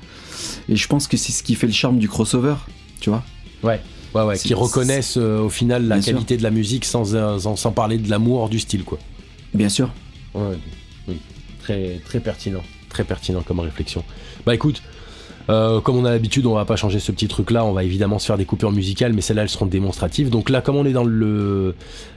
[0.69, 2.55] et je pense que c'est ce qui fait le charme du crossover,
[3.01, 3.23] tu vois
[3.63, 3.81] Ouais,
[4.15, 7.15] ouais, ouais, qui reconnaissent euh, au final la qualité de la musique sans,
[7.57, 8.99] sans, parler de l'amour du style, quoi.
[9.55, 9.91] Bien sûr.
[10.35, 10.59] Ouais,
[11.07, 11.21] oui.
[11.61, 14.03] Très, très pertinent, très pertinent comme réflexion.
[14.47, 14.83] Bah écoute,
[15.49, 17.85] euh, comme on a l'habitude, on va pas changer ce petit truc là, on va
[17.85, 20.31] évidemment se faire des coupures musicales, mais celles-là elles seront démonstratives.
[20.31, 21.75] Donc là, comme on est dans le,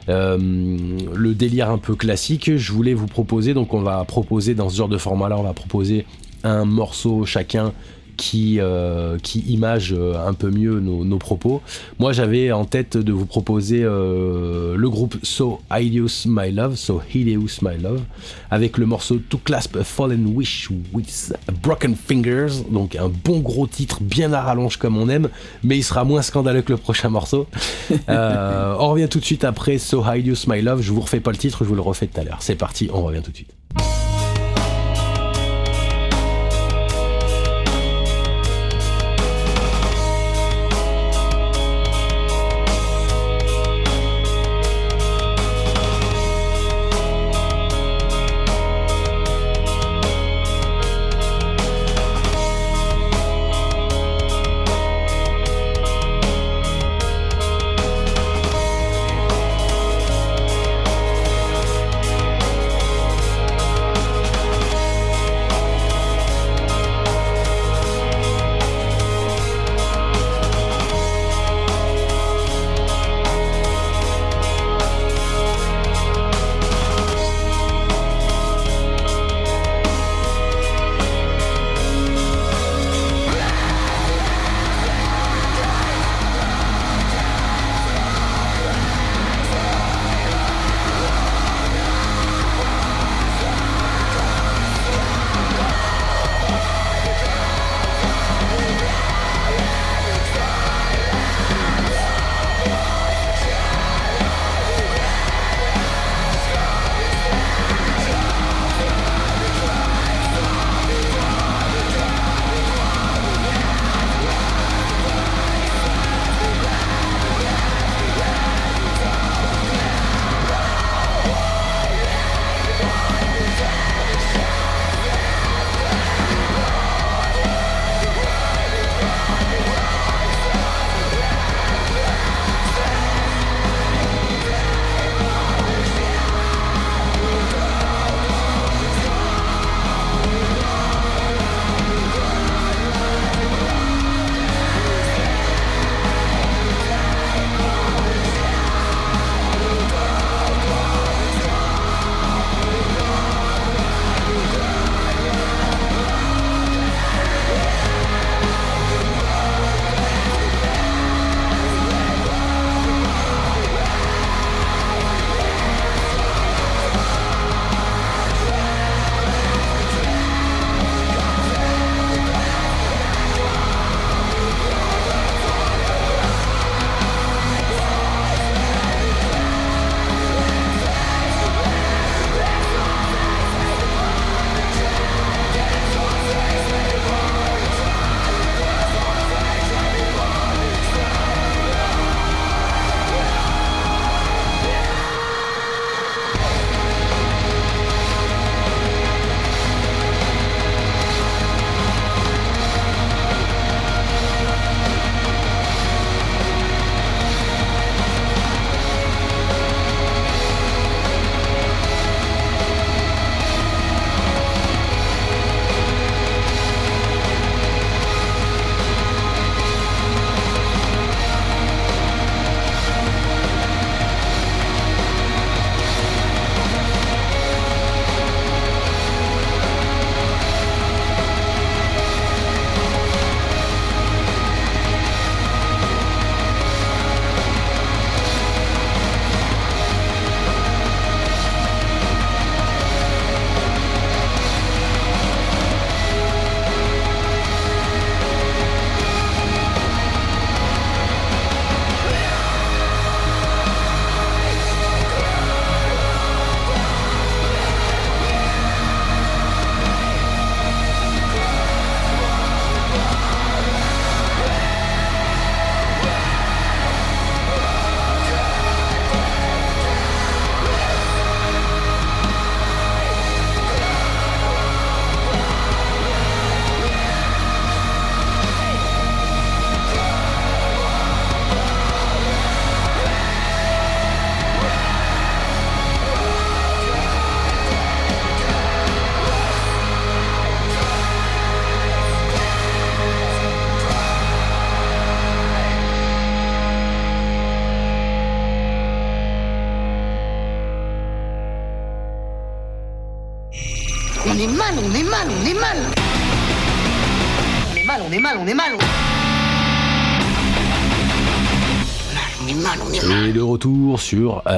[0.10, 4.70] euh, le délire un peu classique, je voulais vous proposer, donc on va proposer dans
[4.70, 6.06] ce genre de format là, on va proposer
[6.44, 7.74] un morceau chacun
[8.16, 11.62] qui, euh, qui image euh, un peu mieux nos, propos.
[12.00, 17.02] Moi, j'avais en tête de vous proposer euh, le groupe So Hideous My Love, So
[17.14, 18.02] Hideous My Love,
[18.52, 23.68] avec le morceau To Clasp a Fallen Wish with Broken Fingers, donc un bon gros
[23.68, 25.30] titre bien à rallonge comme on aime,
[25.64, 27.48] mais il sera moins scandaleux que le prochain morceau.
[28.08, 31.38] on revient tout de suite après So Hideous My Love, je vous refais pas le
[31.38, 32.40] titre, je vous le refais tout à l'heure.
[32.42, 33.54] C'est parti, on revient tout de suite.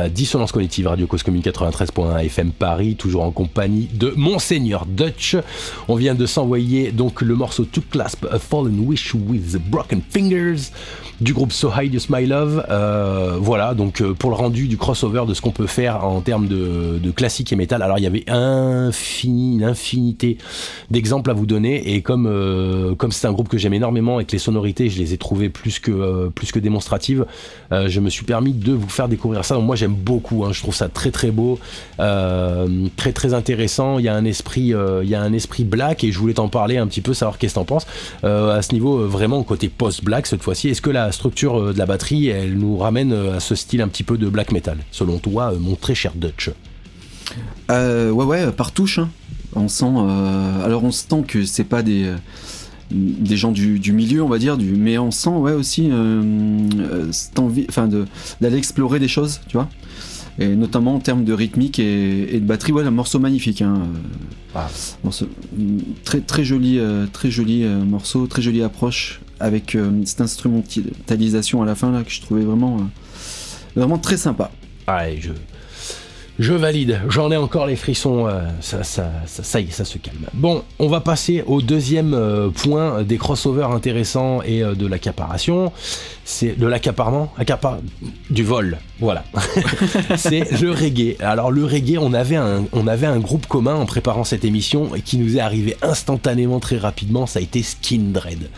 [0.10, 5.36] Dissonance Cognitive Radio Cause Commune 93.1 FM Paris, toujours en compagnie de Monseigneur Dutch.
[5.88, 10.72] On vient de s'envoyer donc le morceau To Clasp a Fallen Wish with Broken Fingers
[11.20, 12.66] du groupe So High My Love.
[12.70, 16.22] Euh, voilà, donc euh, pour le rendu du crossover de ce qu'on peut faire en
[16.22, 17.82] termes de, de classique et métal.
[17.82, 20.38] Alors il y avait infini, une infinité
[20.92, 24.26] d'exemples à vous donner et comme euh, comme c'est un groupe que j'aime énormément et
[24.26, 27.26] que les sonorités je les ai trouvées plus que plus que démonstratives,
[27.72, 29.56] je me suis permis de vous faire découvrir ça.
[29.56, 31.60] Donc moi j'aime beaucoup, hein, je trouve ça très très beau,
[31.98, 34.00] très très intéressant.
[34.00, 36.50] Il y a un esprit il y a un esprit black et je voulais t'en
[36.50, 37.88] parler un petit peu, savoir qu'est-ce que t'en penses
[38.24, 40.70] à ce niveau vraiment côté post black cette fois-ci.
[40.70, 43.82] Est-ce que la structure euh, de la batterie, elle nous ramène euh, à ce style
[43.82, 46.52] un petit peu de black metal, selon toi, euh, mon très cher Dutch
[47.70, 49.00] Ouais, ouais, par touche.
[49.00, 49.10] Hein.
[49.56, 49.86] On sent.
[50.64, 52.14] alors, on sent que c'est pas des
[52.92, 55.92] des gens du, milieu, on va dire, du, mais on sent ouais aussi
[57.12, 57.90] cette envie, enfin
[58.42, 59.68] d'aller explorer des choses, tu vois,
[60.40, 62.72] et notamment en termes de rythmique et, de batterie.
[62.72, 63.84] Ouais, un morceau magnifique, hein,
[64.56, 64.70] ah.
[66.06, 66.80] très très joli,
[67.12, 72.12] très joli morceau, très jolie approche avec euh, cette instrumentalisation à la fin là que
[72.12, 72.82] je trouvais vraiment, euh,
[73.76, 74.52] vraiment très sympa.
[74.88, 75.32] Je,
[76.40, 79.98] je valide, j'en ai encore les frissons, euh, ça, ça, ça, y est, ça se
[79.98, 80.26] calme.
[80.34, 85.72] Bon, on va passer au deuxième point des crossovers intéressants et de l'accaparation.
[86.26, 87.80] C'est de l'accaparement, accapar
[88.30, 89.24] du vol, voilà.
[90.18, 91.16] c'est le reggae.
[91.22, 94.94] Alors le reggae, on avait, un, on avait un groupe commun en préparant cette émission
[94.94, 98.50] et qui nous est arrivé instantanément, très rapidement, ça a été Skin Dread.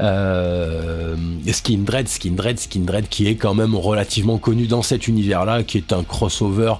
[0.00, 1.16] Euh,
[1.50, 5.62] Skin Dread, Skin Dread, Skin Dread, qui est quand même relativement connu dans cet univers-là,
[5.62, 6.74] qui est un crossover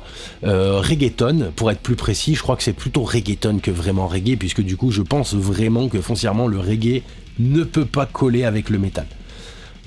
[0.44, 2.35] euh, reggaeton, pour être plus précis.
[2.35, 5.88] Je crois que c'est plutôt reggaeton que vraiment reggae, puisque du coup, je pense vraiment
[5.88, 7.02] que foncièrement, le reggae
[7.38, 9.07] ne peut pas coller avec le métal.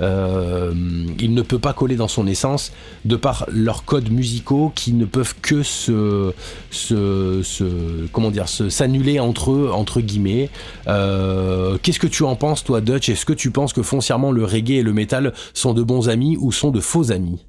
[0.02, 0.74] Euh,
[1.20, 2.72] il ne peut pas coller dans son essence
[3.06, 6.34] de par leurs codes musicaux qui ne peuvent que se,
[8.70, 10.50] s'annuler entre eux entre guillemets.
[10.88, 13.10] Euh, qu'est-ce que tu en penses toi Dutch?
[13.10, 16.38] Est-ce que tu penses que foncièrement le reggae et le métal sont de bons amis
[16.40, 17.46] ou sont de faux amis?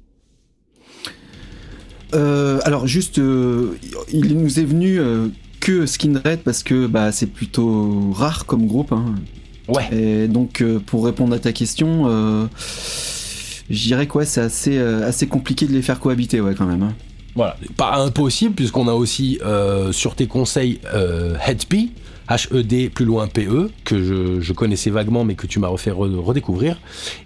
[2.13, 4.99] Euh, alors juste, il nous est venu
[5.61, 8.91] que Skinred parce que bah, c'est plutôt rare comme groupe.
[8.91, 9.15] Hein.
[9.71, 9.87] Ouais.
[9.91, 12.45] Et donc, euh, pour répondre à ta question, euh,
[13.69, 16.83] je dirais que c'est assez, euh, assez compliqué de les faire cohabiter, ouais, quand même.
[16.83, 16.93] Hein.
[17.35, 19.39] Voilà, pas impossible, puisqu'on a aussi
[19.91, 20.81] sur tes conseils
[21.47, 21.89] Headp,
[22.31, 24.01] H-E-D plus loin P-E, que
[24.41, 26.77] je, connaissais vaguement mais que tu m'as refait redécouvrir,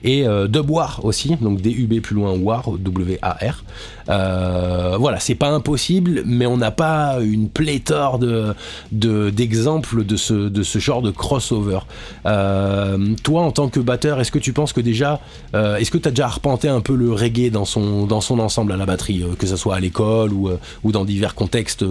[0.04, 3.64] et euh, Dubwar aussi, donc D-U-B plus loin War, W-A-R.
[4.10, 8.56] Euh, voilà, c'est pas impossible, mais on n'a pas une pléthore de,
[8.92, 11.80] d'exemples de, ce, de ce genre de crossover.
[12.26, 15.20] Euh, toi, en tant que batteur, est-ce que tu penses que déjà,
[15.56, 18.40] euh, est-ce que tu as déjà arpenté un peu le reggae dans son, dans son
[18.40, 20.50] ensemble à la batterie, que ce soit à l'école ou,
[20.84, 21.86] ou dans divers contextes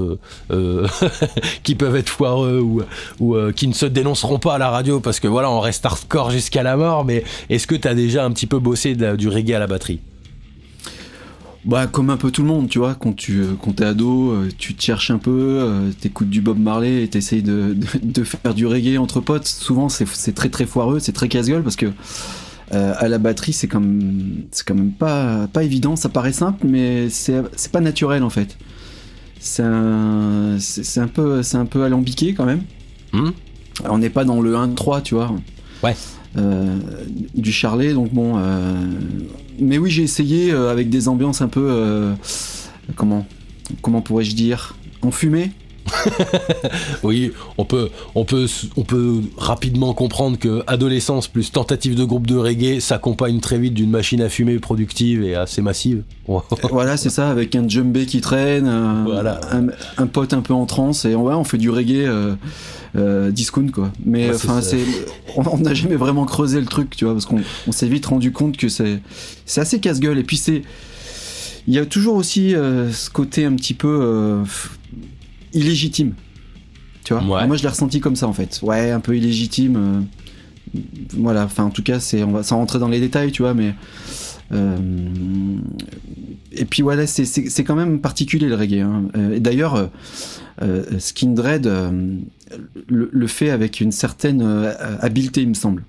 [1.62, 2.82] qui peuvent être foireux ou,
[3.20, 5.84] ou euh, qui ne se dénonceront pas à la radio parce que voilà, on reste
[5.84, 9.28] hardcore jusqu'à la mort, mais est-ce que tu as déjà un petit peu bossé du
[9.28, 10.00] reggae à la batterie?
[11.64, 14.32] Bah, comme un peu tout le monde, tu vois, quand tu euh, quand es ado,
[14.32, 18.52] euh, tu te cherches un peu, t'écoutes du Bob Marley et t'essayes de, de, faire
[18.54, 19.46] du reggae entre potes.
[19.46, 21.86] Souvent, c'est très très foireux, c'est très casse-gueule parce que
[22.70, 24.66] à la batterie, c'est quand même, c'est
[24.98, 25.94] pas, pas évident.
[25.94, 28.58] Ça paraît simple, mais c'est pas naturel en fait.
[29.44, 32.62] C'est un, un peu, c'est un peu alambiqué quand même.
[33.14, 33.30] Hmm.
[33.88, 35.32] On n'est pas dans le 1-3, tu vois.
[35.82, 35.94] Ouais.
[36.36, 36.78] Euh,
[37.34, 38.34] du Charlet, donc bon.
[38.36, 38.74] Euh,
[39.60, 42.12] mais oui, j'ai essayé euh, avec des ambiances un peu.
[42.96, 43.26] comment
[43.80, 45.52] Comment pourrais-je dire Enfumées
[47.02, 52.26] oui, on peut, on, peut, on peut rapidement comprendre que adolescence plus tentative de groupe
[52.26, 56.02] de reggae s'accompagne très vite d'une machine à fumer productive et assez massive.
[56.70, 59.40] voilà, c'est ça, avec un djembé qui traîne, un, voilà.
[59.98, 62.08] un, pote un peu en transe, et ouais, on fait du reggae
[62.96, 63.90] euh, discount quoi.
[64.04, 64.60] Mais enfin,
[65.36, 68.56] on n'a jamais vraiment creusé le truc, tu vois, parce qu'on s'est vite rendu compte
[68.56, 69.00] que c'est,
[69.56, 70.18] assez casse-gueule.
[70.18, 70.62] Et puis c'est,
[71.66, 74.44] il y a toujours aussi euh, ce côté un petit peu euh,
[75.54, 76.14] illégitime,
[77.04, 77.22] tu vois.
[77.46, 78.60] Moi, je l'ai ressenti comme ça en fait.
[78.62, 80.06] Ouais, un peu illégitime.
[81.16, 81.44] voilà.
[81.44, 83.74] Enfin, en tout cas, c'est, on va sans rentrer dans les détails, tu vois, mais.
[86.52, 88.80] et puis voilà, c'est quand même particulier le reggae.
[88.80, 89.04] Hein.
[89.32, 89.90] Et d'ailleurs,
[90.98, 91.66] Skindred,
[92.88, 95.84] le, fait avec une certaine euh, habileté, il me semble.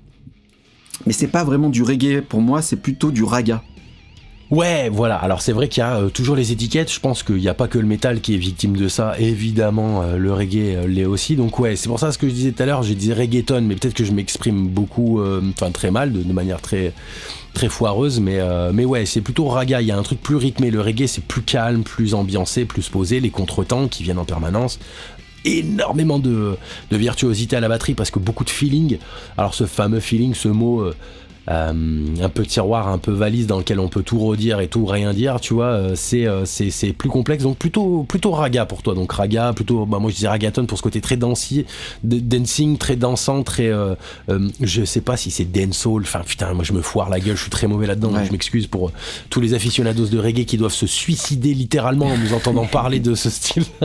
[1.06, 3.63] Mais c'est pas vraiment du reggae pour moi, c'est plutôt du raga.
[4.52, 5.16] Ouais, voilà.
[5.16, 6.92] Alors c'est vrai qu'il y a euh, toujours les étiquettes.
[6.94, 9.16] Je pense qu'il n'y a pas que le métal qui est victime de ça.
[9.18, 11.36] Évidemment, euh, le reggae euh, l'est aussi.
[11.36, 12.84] Donc ouais, c'est pour ça ce que je disais tout à l'heure.
[12.84, 16.94] J'ai dit reggaeton, mais peut-être que je m'exprime beaucoup, enfin très mal, de, manière très
[17.56, 18.20] très foireuse.
[18.20, 18.40] Mais
[18.72, 19.82] mais ouais, c'est plutôt raga.
[19.82, 20.70] Il y a un truc plus rythmé.
[20.70, 23.20] Le reggae, c'est plus calme, plus ambiancé, plus posé.
[23.20, 24.80] Les contretemps qui viennent en permanence
[25.48, 26.58] énormément de,
[26.92, 28.98] virtuosité à la batterie parce que beaucoup de feeling.
[29.38, 30.92] Alors ce fameux feeling, ce mot,
[31.48, 35.14] un peu tiroir, un peu valise dans lequel on peut tout redire et tout rien
[35.14, 37.44] dire, tu vois, euh, euh, c'est c'est plus complexe.
[37.44, 38.96] Donc plutôt plutôt raga pour toi.
[38.96, 41.66] Donc raga, plutôt, bah moi je dis ragaton pour ce côté très dansy,
[42.04, 43.72] dancing, très dansant, très,
[44.62, 46.02] je sais pas si c'est dancehall.
[46.02, 48.12] Enfin putain, moi je me foire la gueule, je suis très mauvais là-dedans.
[48.26, 48.92] Je m'excuse pour
[49.30, 53.16] tous les aficionados de reggae qui doivent se suicider littéralement en nous entendant parler de
[53.16, 53.66] ce style.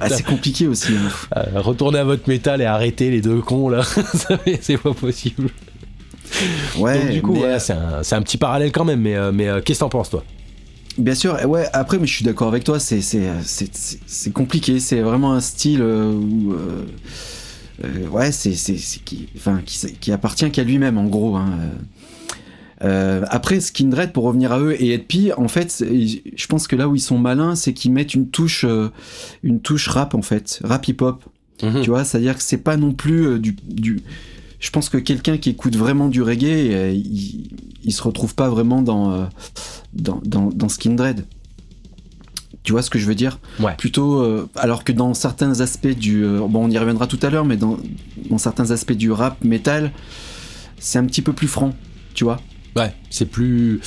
[0.00, 0.92] ah, c'est compliqué aussi.
[0.92, 1.42] Hein.
[1.54, 3.82] retournez à votre métal et arrêtez les deux cons là,
[4.60, 5.50] c'est pas possible.
[6.78, 9.84] Ouais, du coup, c'est un, petit parallèle quand même, mais, euh, mais euh, qu'est-ce que
[9.84, 10.24] t'en penses, toi?
[10.98, 15.40] Bien sûr, ouais, après, mais je suis d'accord avec toi, c'est compliqué, c'est vraiment un
[15.40, 16.54] style euh, où.
[18.10, 18.52] ouais, c'est
[19.04, 21.36] qui, enfin, qui, qui, appartient qu'à lui-même, en gros.
[21.36, 21.50] Hein.
[22.80, 26.94] après, Skindred, pour revenir à eux et Edpi, en fait, je pense que là où
[26.94, 28.66] ils sont malins, c'est qu'ils mettent une touche,
[29.42, 31.24] une touche rap en fait, rap hip-hop.
[31.62, 31.82] Mhm.
[31.82, 34.02] Tu vois, c'est-à-dire que c'est pas non plus du, du
[34.62, 37.50] je pense que quelqu'un qui écoute vraiment du reggae, euh, il,
[37.82, 39.24] il, se retrouve pas vraiment dans, euh,
[39.92, 41.26] dans, dans, dans Skindred.
[42.62, 43.40] Tu vois ce que je veux dire?
[43.58, 43.74] Ouais.
[43.76, 47.44] Plutôt, euh, alors que dans certains aspects du, bon, on y reviendra tout à l'heure,
[47.44, 47.76] mais dans,
[48.30, 49.90] dans certains aspects du rap metal,
[50.78, 51.74] c'est un petit peu plus franc,
[52.14, 52.40] tu vois?
[52.76, 53.80] Ouais, c'est plus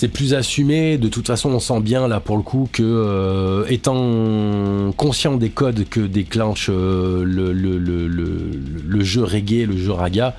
[0.00, 0.96] c'est plus assumé.
[0.96, 5.50] De toute façon, on sent bien là pour le coup que, euh, étant conscient des
[5.50, 10.34] codes que déclenche euh, le, le, le, le, jeu reggae, le jeu raga,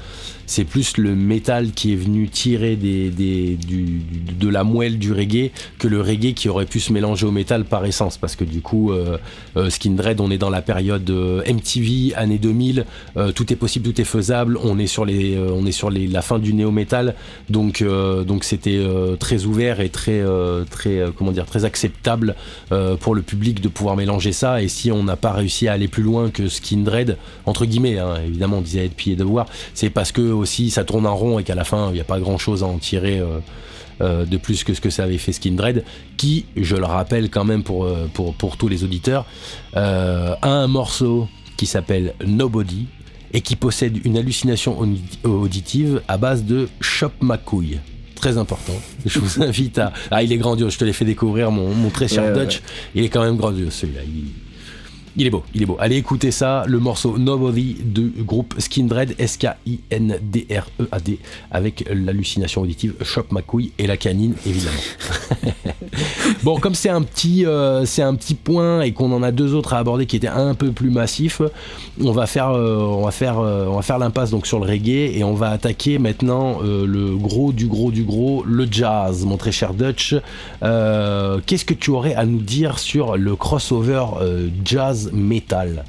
[0.46, 4.02] c'est plus le métal qui est venu tirer des, des, du,
[4.40, 7.66] de la moelle du reggae que le reggae qui aurait pu se mélanger au métal
[7.66, 8.18] par essence.
[8.18, 9.18] Parce que du coup, euh,
[9.58, 12.86] euh Skindred, on est dans la période euh, MTV, année 2000,
[13.18, 16.08] euh, tout est possible, tout est faisable, on est sur, les, on est sur les,
[16.08, 17.16] la fin du néo-métal,
[17.50, 18.80] donc donc c'était
[19.20, 20.24] très ouvert et très,
[20.70, 22.36] très, comment dire, très acceptable
[23.00, 24.62] pour le public de pouvoir mélanger ça.
[24.62, 28.16] Et si on n'a pas réussi à aller plus loin que Skindred, entre guillemets, hein,
[28.26, 31.44] évidemment, on disait Ed et Devoir, c'est parce que aussi ça tourne en rond et
[31.44, 33.40] qu'à la fin il n'y a pas grand chose à en tirer euh,
[34.02, 35.84] euh, de plus que ce que ça avait fait Skindred,
[36.18, 39.26] qui, je le rappelle quand même pour, euh, pour, pour tous les auditeurs,
[39.74, 42.88] a un morceau qui s'appelle Nobody
[43.34, 44.78] et qui possède une hallucination
[45.24, 47.80] auditive à base de Chop McCouille
[48.16, 48.74] très important.
[49.06, 49.92] Je vous invite à.
[50.12, 50.74] Ah, il est grandiose.
[50.74, 52.62] Je te l'ai fait découvrir, mon, mon très cher Dutch.
[52.94, 54.02] Il est quand même grandiose celui-là.
[54.06, 54.26] Il
[55.18, 55.76] est beau, il est beau.
[55.80, 61.20] Allez écouter ça, le morceau Nobody du groupe Skindred, S-K-I-N-D-R-E-A-D,
[61.52, 64.78] avec l'hallucination auditive Shop McCouille et la canine, évidemment.
[66.44, 69.54] bon, comme c'est un petit, euh, c'est un petit point et qu'on en a deux
[69.54, 71.42] autres à aborder qui étaient un peu plus massifs,
[72.02, 76.60] on va faire, euh, euh, faire l'impasse sur le reggae et on va attaquer maintenant
[76.62, 80.16] le gros du gros du gros, le jazz, mon très cher Dutch.
[80.62, 84.06] Qu'est-ce que tu aurais à nous dire sur le crossover
[84.64, 85.86] jazz metal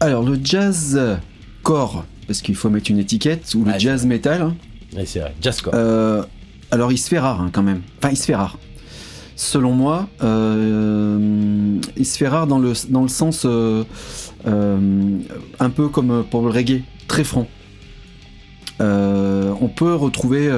[0.00, 0.98] Alors, le jazz
[1.62, 4.42] core, parce qu'il faut mettre une étiquette, ou le jazz metal.
[4.42, 4.56] Hein.
[5.04, 5.74] c'est vrai, jazz core.
[5.74, 6.22] Euh,
[6.70, 7.82] alors, il se fait rare hein, quand même.
[7.98, 8.58] Enfin, il se fait rare.
[9.34, 13.84] Selon moi, euh, il se fait rare dans le, dans le sens euh,
[14.46, 17.46] un peu comme pour le reggae, très franc.
[18.80, 20.50] on peut retrouver.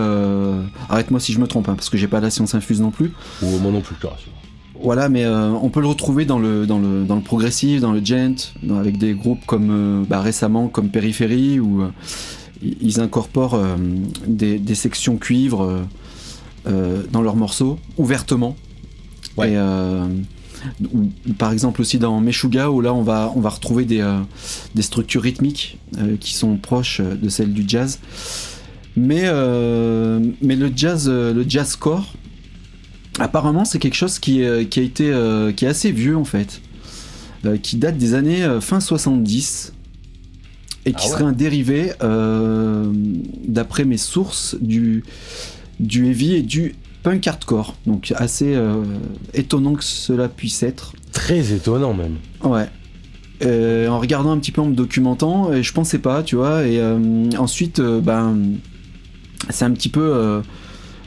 [0.88, 3.12] Arrête-moi si je me trompe, hein, parce que j'ai pas la science infuse non plus.
[3.42, 4.32] Ou moi non plus, je te rassure.
[4.80, 7.92] Voilà, mais euh, on peut le retrouver dans le, dans le, dans le progressif, dans
[7.92, 11.90] le gent, avec des groupes comme euh, bah, récemment comme Périphérie, où euh,
[12.62, 13.60] ils incorporent
[14.26, 15.86] des, sections cuivre
[16.66, 18.56] dans leurs morceaux, ouvertement.
[19.36, 19.56] Ouais.
[21.38, 24.04] par exemple aussi dans Meshuga, où là on va, on va retrouver des,
[24.74, 25.78] des structures rythmiques
[26.18, 28.00] qui sont proches de celles du jazz.
[28.96, 29.30] Mais,
[30.42, 32.12] mais le jazz, le jazzcore,
[33.18, 36.60] Apparemment, c'est quelque chose qui, euh, a été euh, qui est assez vieux en fait,
[37.44, 39.72] euh, qui date des années fin 70
[40.86, 45.04] et qui ah serait un dérivé, d'après mes sources, du
[45.80, 47.74] du heavy et du punk hardcore.
[47.86, 48.56] Donc assez
[49.34, 50.92] étonnant que cela puisse être.
[51.12, 52.16] Très étonnant même.
[52.42, 52.68] Ouais.
[53.88, 56.66] en regardant un petit peu en me documentant, je pensais pas, tu vois.
[56.66, 56.80] Et
[57.36, 58.38] ensuite, ben,
[59.50, 60.42] c'est un petit peu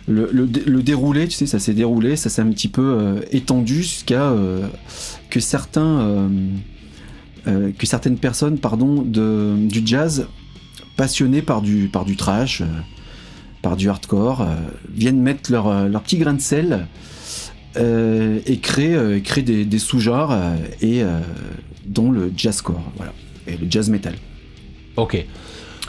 [0.08, 4.32] le, déroulé, tu sais, ça s'est déroulé, ça s'est un petit peu euh, étendu jusqu'à
[4.32, 4.68] euh,
[5.30, 6.30] que certains,
[7.48, 10.28] euh, que certaines personnes, pardon, de, du jazz
[10.98, 12.64] passionnées par du, par du trash,
[13.62, 14.46] par du hardcore,
[14.90, 16.88] viennent mettre leur, leur petit grain de sel
[17.76, 20.36] et créer, créer des, des sous-genres
[20.82, 21.04] et
[21.86, 23.14] dont le jazzcore, voilà,
[23.48, 24.16] et le jazz metal.
[24.98, 25.26] Ok.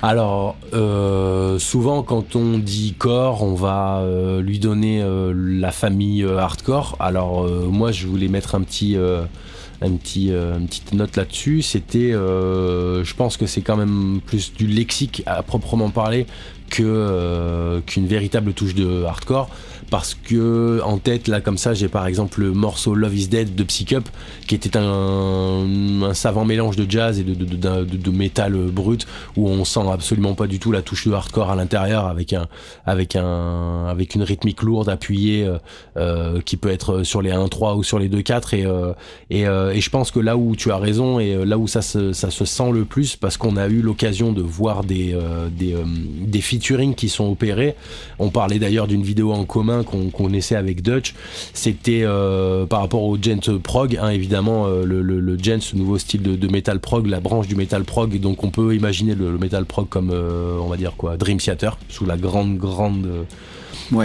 [0.05, 6.25] Alors, euh, souvent quand on dit core, on va euh, lui donner euh, la famille
[6.25, 6.97] hardcore.
[6.99, 11.63] Alors, moi, je voulais mettre un petit, un petit, une petite note là-dessus.
[11.63, 16.27] C'était, je pense que c'est quand même plus du lexique à proprement parler
[16.69, 19.51] que qu'une véritable touche de hardcore
[19.93, 23.55] parce que en tête là comme ça j'ai par exemple le morceau Love is Dead
[23.55, 24.09] de Psych Up
[24.47, 29.83] qui était un, savant mélange de jazz et de, de, métal brut où on sent
[29.93, 32.49] absolument pas du tout la touche de hardcore à l'intérieur avec un
[32.87, 35.59] avec un avec une rythmique lourde appuyée euh,
[35.99, 38.95] euh, qui peut être sur les 1-3 ou sur les 2-4 et, euh,
[39.29, 42.15] et, et, je pense que là où tu as raison et là où ça se,
[42.15, 45.15] ça se sent le plus parce qu'on a eu l'occasion de voir des,
[45.51, 47.75] des, des featuring qui sont opérés.
[48.19, 51.15] On parlait d'ailleurs d'une vidéo en commun qu'on connaissait avec Dutch,
[51.55, 55.99] c'était euh, par rapport au gent prog, hein, évidemment euh, le, le, gent, ce nouveau
[55.99, 59.65] style de, metal prog, la branche du metal prog, donc on peut imaginer le, metal
[59.65, 63.27] prog comme euh, on va dire quoi, Dream Theater, sous la grande grande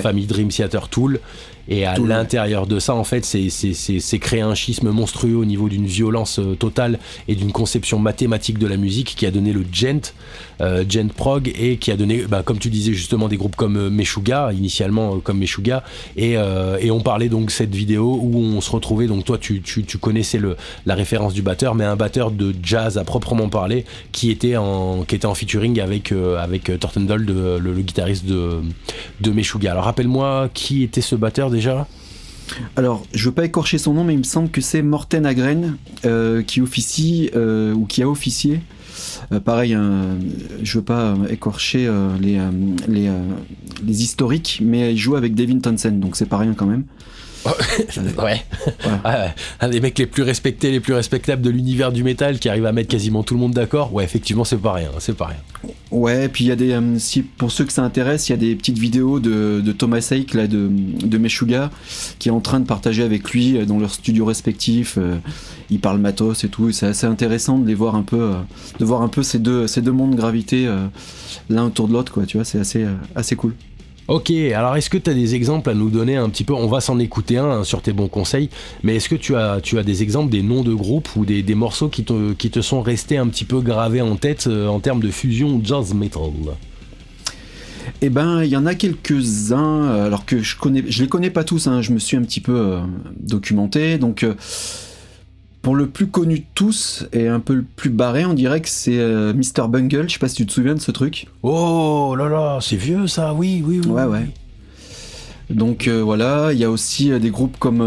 [0.02, 1.20] famille Dream Theater Tool.
[1.70, 5.86] Et à l'intérieur de ça, en fait, c'est créer un schisme monstrueux au niveau d'une
[5.86, 10.13] violence totale et d'une conception mathématique de la musique qui a donné le gent.
[10.61, 13.78] Euh, Gent Prog et qui a donné, bah, comme tu disais justement, des groupes comme
[13.78, 15.84] euh, Meshuga, initialement euh, comme Meshuga,
[16.15, 16.36] et,
[16.80, 19.97] et, on parlait donc cette vidéo où on se retrouvait, donc toi tu, tu, tu,
[19.97, 20.55] connaissais le,
[20.86, 25.03] la référence du batteur, mais un batteur de jazz à proprement parler qui était en,
[25.03, 28.61] qui était en featuring avec, avec Tortendall, le, le, guitariste de,
[29.22, 29.72] de Meshuga.
[29.72, 31.49] Alors rappelle-moi qui était ce batteur
[32.78, 35.78] alors, je veux pas écorcher son nom, mais il me semble que c'est Morten Agren
[36.47, 38.62] qui officie ou qui a officié
[39.32, 40.18] euh, pareil, hein,
[40.64, 43.22] je veux pas écorcher euh, euh,
[43.86, 46.84] les, historiques, mais il joue avec Devin Townsend, donc c'est pas rien quand même.
[48.24, 48.44] ouais.
[49.60, 52.66] Un des mecs les plus respectés, les plus respectables de l'univers du métal qui arrive
[52.66, 53.94] à mettre quasiment tout le monde d'accord.
[53.94, 54.90] Ouais, effectivement, c'est pas rien.
[55.00, 55.72] C'est pas rien.
[55.92, 56.78] Ouais, puis il y a des.
[57.00, 60.06] si, pour ceux que ça intéresse, il y a des petites vidéos de, de Thomas
[60.12, 61.72] Hake, là, de, de Meshuga,
[62.20, 64.98] qui est en train de partager avec lui dans leur studio respectif
[65.70, 66.72] ils parlent matos et tout.
[66.72, 68.34] C'est assez intéressant de les voir un peu, euh,
[68.80, 70.88] de voir un peu ces deux, ces deux mondes graviter euh,
[71.50, 72.26] l'un autour de l'autre, quoi.
[72.26, 73.54] Tu vois, c'est assez, euh, assez cool.
[74.08, 76.53] Ok, alors est-ce que tu as des exemples à nous donner un petit peu?
[76.53, 78.49] On va s'en écouter un hein, sur tes bons conseils,
[78.82, 81.43] mais est-ce que tu as, tu as des exemples, des noms de groupes ou des,
[81.43, 84.80] des morceaux qui te, qui te sont restés un petit peu gravés en tête en
[84.80, 86.22] termes de fusion jazz metal?
[88.01, 91.43] Eh ben, il y en a quelques-uns, alors que je connais, je les connais pas
[91.43, 91.68] tous.
[91.68, 92.78] Hein, je me suis un petit peu
[93.20, 94.26] documenté, donc
[95.68, 98.70] pour le plus connu de tous et un peu le plus barré, on dirait que
[98.70, 99.68] c'est euh, Mr.
[99.68, 100.07] Bungle.
[100.07, 101.28] Je sais pas si tu te souviens de ce truc.
[101.43, 103.91] Oh là là, c'est vieux ça, oui, oui, oui.
[103.91, 104.30] Ouais, ouais.
[105.49, 107.84] Donc euh, voilà, il y a aussi euh, des groupes comme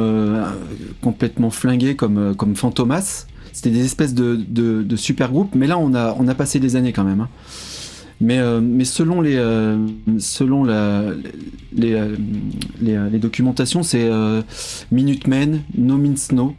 [1.00, 3.24] complètement flingués comme, comme Fantomas.
[3.54, 6.92] C'était des espèces de, super groupes, mais là on a, on a passé des années
[6.92, 7.22] quand même.
[7.22, 7.28] Hein.
[8.20, 9.42] Mais, mais selon les,
[10.18, 11.04] selon la,
[11.74, 11.98] les,
[12.82, 14.06] les, documentations, c'est
[14.92, 16.54] Minutemen, No Means No,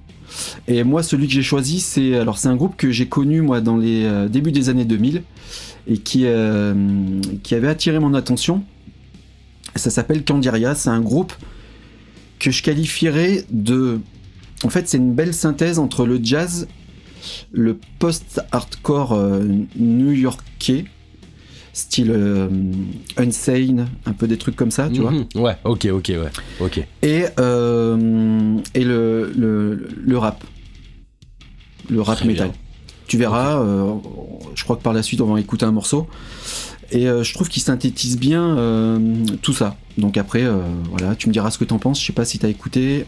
[0.67, 3.61] et moi, celui que j'ai choisi, c'est alors c'est un groupe que j'ai connu moi
[3.61, 5.23] dans les euh, débuts des années 2000
[5.87, 6.73] et qui euh,
[7.43, 8.63] qui avait attiré mon attention.
[9.75, 10.75] Ça s'appelle Candiria.
[10.75, 11.33] C'est un groupe
[12.39, 13.99] que je qualifierais de.
[14.63, 16.67] En fait, c'est une belle synthèse entre le jazz,
[17.51, 19.43] le post-hardcore euh,
[19.75, 20.85] new-yorkais
[21.73, 22.49] style euh,
[23.17, 25.11] Unsane, un peu des trucs comme ça, tu vois.
[25.11, 25.25] Mhm.
[25.35, 26.85] Ouais, ok, ok, ouais, ok.
[27.01, 30.43] Et, euh, et le, le, rap.
[31.89, 32.51] Le rap metal.
[33.07, 33.93] Tu verras, euh,
[34.55, 36.07] je crois que par la suite on va écouter un morceau.
[36.93, 38.99] Et je trouve qu'il synthétise bien
[39.41, 39.77] tout ça.
[39.97, 40.43] Donc après,
[40.89, 42.01] voilà, tu me diras ce que t'en penses.
[42.01, 43.05] Je sais pas si t'as écouté.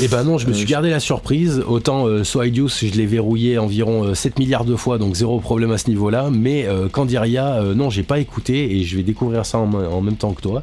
[0.00, 1.62] Eh ben non, je me suis gardé la surprise.
[1.66, 5.78] Autant euh, Soidius, je l'ai verrouillé environ 7 milliards de fois, donc zéro problème à
[5.78, 6.30] ce niveau-là.
[6.32, 10.42] Mais Candiria, non, j'ai pas écouté et je vais découvrir ça en même temps que
[10.42, 10.62] toi.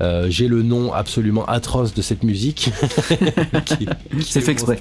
[0.00, 2.70] Euh, j'ai le nom absolument atroce de cette musique.
[4.20, 4.80] C'est fait exprès.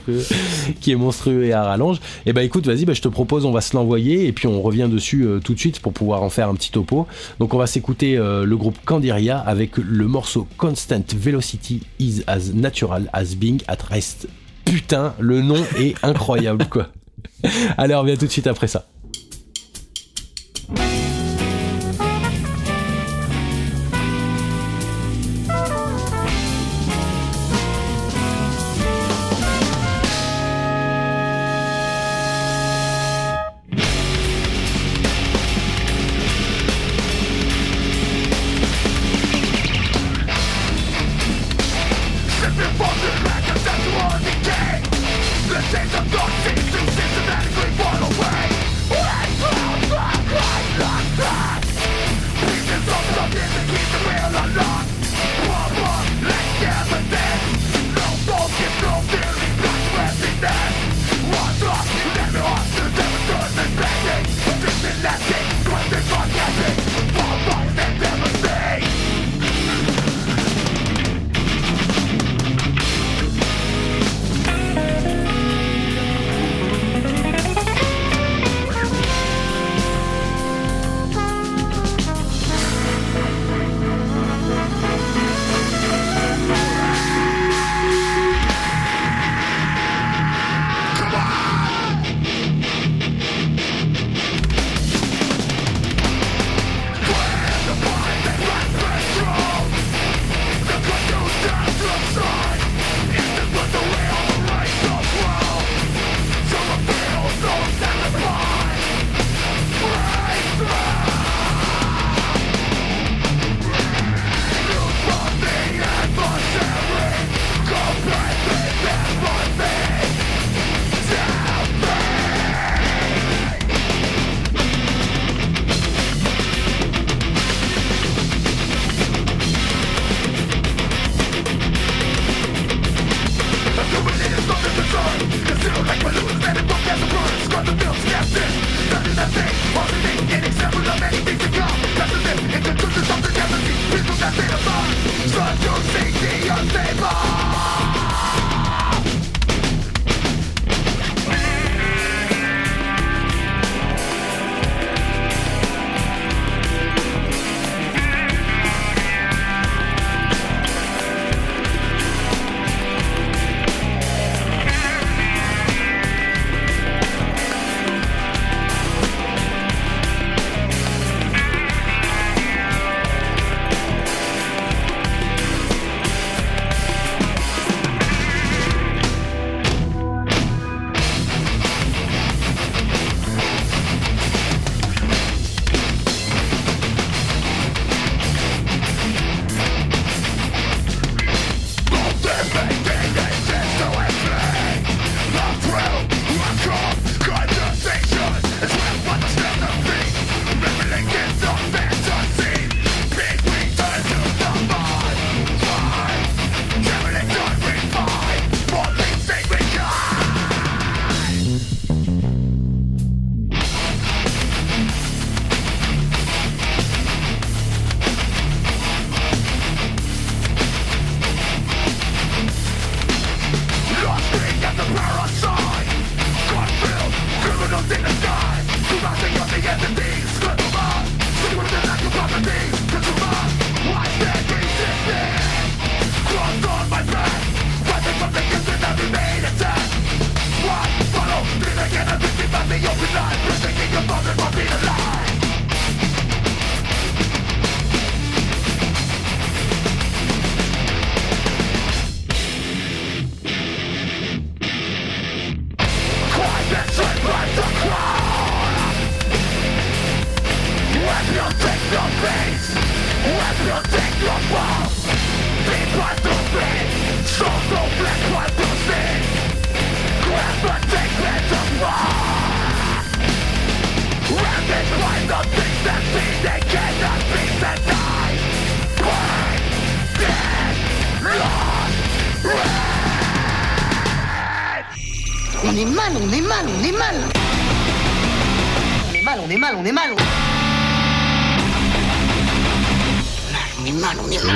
[0.81, 1.97] Qui est monstrueux et à rallonge.
[1.97, 4.31] Et eh bah ben, écoute, vas-y, bah, je te propose, on va se l'envoyer et
[4.31, 7.07] puis on revient dessus euh, tout de suite pour pouvoir en faire un petit topo.
[7.39, 12.53] Donc on va s'écouter euh, le groupe Candiria avec le morceau Constant Velocity is as
[12.53, 14.27] natural as being at rest.
[14.65, 16.87] Putain, le nom est incroyable quoi.
[17.77, 18.85] Allez, on revient tout de suite après ça.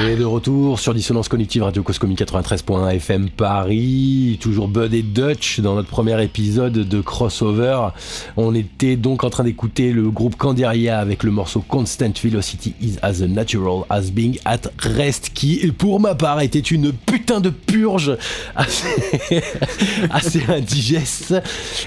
[0.08, 5.02] On est de retour sur Dissonance Cognitive Radio Coscomi 93.1 FM Paris, toujours Bud et
[5.02, 7.90] Dutch dans notre premier épisode de Crossover.
[8.38, 12.96] On était donc en train d'écouter le groupe Candiria avec le morceau Constant Velocity is
[13.02, 18.16] as natural as being at rest qui, pour ma part, était une putain de purge
[18.56, 19.44] assez,
[20.10, 21.36] assez indigeste.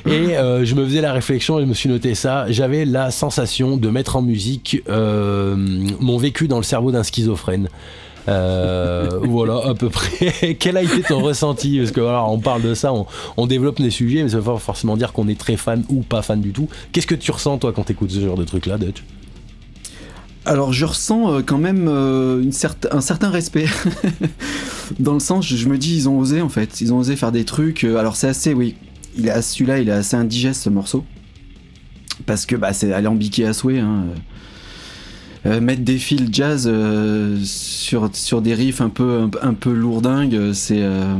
[0.04, 2.50] Et euh, je me faisais la réflexion et je me suis noté ça.
[2.50, 5.56] J'avais la sensation de mettre en musique euh,
[6.00, 7.70] mon vécu dans le cerveau d'un schizophrène.
[8.28, 10.54] Euh, voilà, à peu près.
[10.58, 11.78] Quel a été ton ressenti?
[11.78, 12.92] Parce que voilà, on parle de ça,
[13.36, 16.02] on, développe des sujets, mais ça veut pas forcément dire qu'on est très fan ou
[16.02, 16.68] pas fan du tout.
[16.92, 19.02] Qu'est-ce que tu ressens toi quand t'écoutes ce genre de truc là, Dutch?
[20.46, 22.42] Alors je ressens euh, quand même euh,
[22.90, 23.66] un certain respect.
[24.98, 26.80] Dans le sens, je me dis, ils ont osé en fait.
[26.80, 27.84] Ils ont osé faire des trucs.
[27.84, 28.76] alors c'est assez, oui.
[29.16, 31.04] Celui-là, il est assez indigeste ce morceau.
[32.26, 33.80] Parce que bah, c'est alambiqué à souhait.
[33.80, 34.04] hein.
[35.46, 39.72] Euh, mettre des fils jazz euh, sur, sur des riffs un peu, un, un peu
[39.72, 40.82] lourdingues, c'est.
[40.82, 41.14] euh,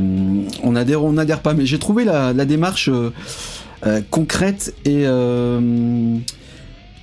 [0.61, 1.55] on adhère on n'adhère pas.
[1.55, 2.89] Mais j'ai trouvé la, la démarche
[4.11, 5.05] concrète et.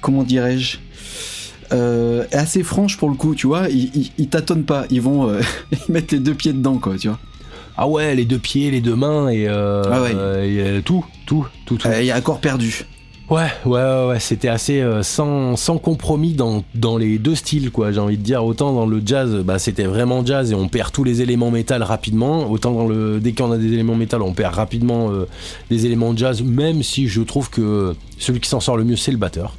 [0.00, 0.78] comment dirais-je
[2.32, 3.68] assez franche pour le coup, tu vois.
[3.68, 5.30] Ils, ils, ils tâtonnent pas, ils vont
[5.72, 7.18] ils mettent les deux pieds dedans, quoi, tu vois.
[7.76, 10.76] Ah ouais, les deux pieds, les deux mains et, euh, Ah ouais.
[10.78, 11.88] et, tout, tout, tout, tout.
[11.98, 12.84] Il y a accord perdu.
[13.30, 17.92] Ouais, ouais, ouais, c'était assez euh, sans, sans compromis dans, dans les deux styles, quoi.
[17.92, 20.92] J'ai envie de dire, autant dans le jazz, bah, c'était vraiment jazz et on perd
[20.92, 22.50] tous les éléments métal rapidement.
[22.50, 25.26] Autant dans le, dès qu'on a des éléments métal, on perd rapidement euh,
[25.68, 29.12] des éléments jazz, même si je trouve que celui qui s'en sort le mieux, c'est
[29.12, 29.54] le batteur.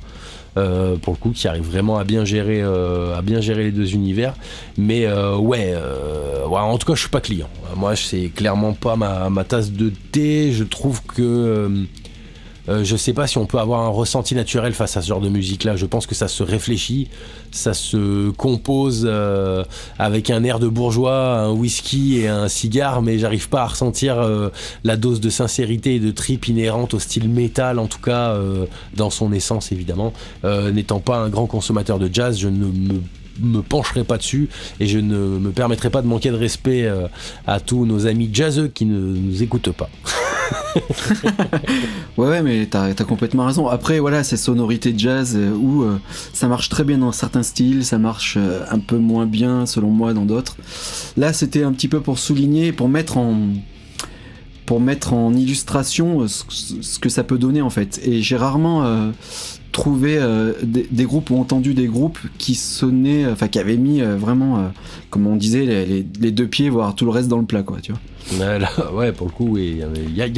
[0.57, 3.93] Euh, pour le coup, qui arrive vraiment à bien gérer, à bien gérer les deux
[3.93, 4.33] univers.
[4.79, 5.75] Mais euh, ouais,
[6.49, 7.49] ouais, en tout cas, je suis pas client.
[7.75, 10.51] Moi, c'est clairement pas ma, ma tasse de thé.
[10.53, 11.85] Je trouve que
[12.69, 15.07] euh, euh, je sais pas si on peut avoir un ressenti naturel face à ce
[15.07, 15.75] genre de musique-là.
[15.75, 17.09] Je pense que ça se réfléchit,
[17.51, 19.63] ça se compose euh,
[19.97, 24.19] avec un air de bourgeois, un whisky et un cigare, mais j'arrive pas à ressentir
[24.19, 24.49] euh,
[24.83, 28.37] la dose de sincérité et de trip inhérente au style métal, en tout cas
[28.95, 30.13] dans son essence évidemment.
[30.43, 33.01] N'étant pas un grand consommateur de jazz, je ne me
[33.41, 37.07] me pencherai pas dessus et je ne me permettrai pas de manquer de respect euh,
[37.47, 39.89] à tous nos amis jazzeux qui ne nous écoutent pas.
[42.17, 43.67] Ouais, ouais, mais t'as as complètement raison.
[43.67, 45.97] Après, voilà, ces sonorités jazz euh, où euh,
[46.33, 50.13] ça marche très bien dans certains styles, ça marche un peu moins bien, selon moi,
[50.13, 50.57] dans d'autres.
[51.15, 53.53] Là, c'était un petit peu pour souligner, pour mettre en
[54.69, 57.99] pour mettre en illustration euh, ce, que ça peut donner en fait.
[58.05, 59.09] Et j'ai rarement euh,
[59.71, 64.71] trouvé euh, des, groupes ou entendu des groupes qui sonnaient, enfin qui avaient mis vraiment,
[65.09, 65.65] comme on disait,
[66.19, 68.59] les, deux pieds, voire tout le reste dans le plat, quoi, tu vois.
[68.93, 69.83] Ouais, pour le coup, il y,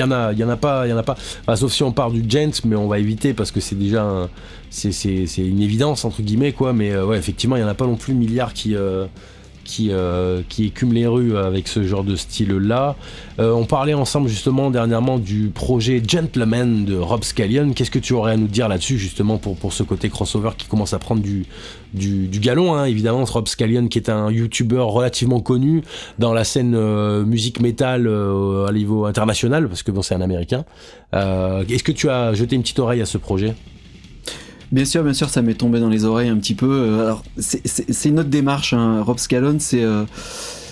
[0.01, 1.17] en a, y en a pas, y en a pas.
[1.57, 4.29] Sauf si on part du gent, mais on va éviter parce que c'est déjà,
[4.69, 6.71] c'est, c'est, c'est une évidence entre guillemets quoi.
[6.71, 8.77] Mais ouais, effectivement, il y en a pas non plus milliards qui,
[9.71, 12.97] qui, euh, qui écument les rues avec ce genre de style-là.
[13.39, 17.71] Euh, on parlait ensemble justement dernièrement du projet Gentleman de Rob Scallion.
[17.71, 20.93] Qu'est-ce que tu aurais à nous dire là-dessus justement pour, ce côté crossover qui commence
[20.93, 21.45] à prendre du,
[21.93, 23.23] du, galon hein, évidemment.
[23.23, 25.83] Rob Scallion qui est un YouTuber relativement connu
[26.19, 30.65] dans la scène euh, musique métal à niveau international parce que bon c'est un américain.
[31.13, 33.55] Est-ce que tu as jeté une petite oreille à ce projet?
[34.71, 36.71] Bien sûr, bien sûr, ça m'est tombé dans les oreilles un petit peu.
[36.71, 38.73] Euh, Alors, c'est- une autre démarche.
[38.73, 39.01] Hein.
[39.01, 40.03] Rob Scallon, c'est euh,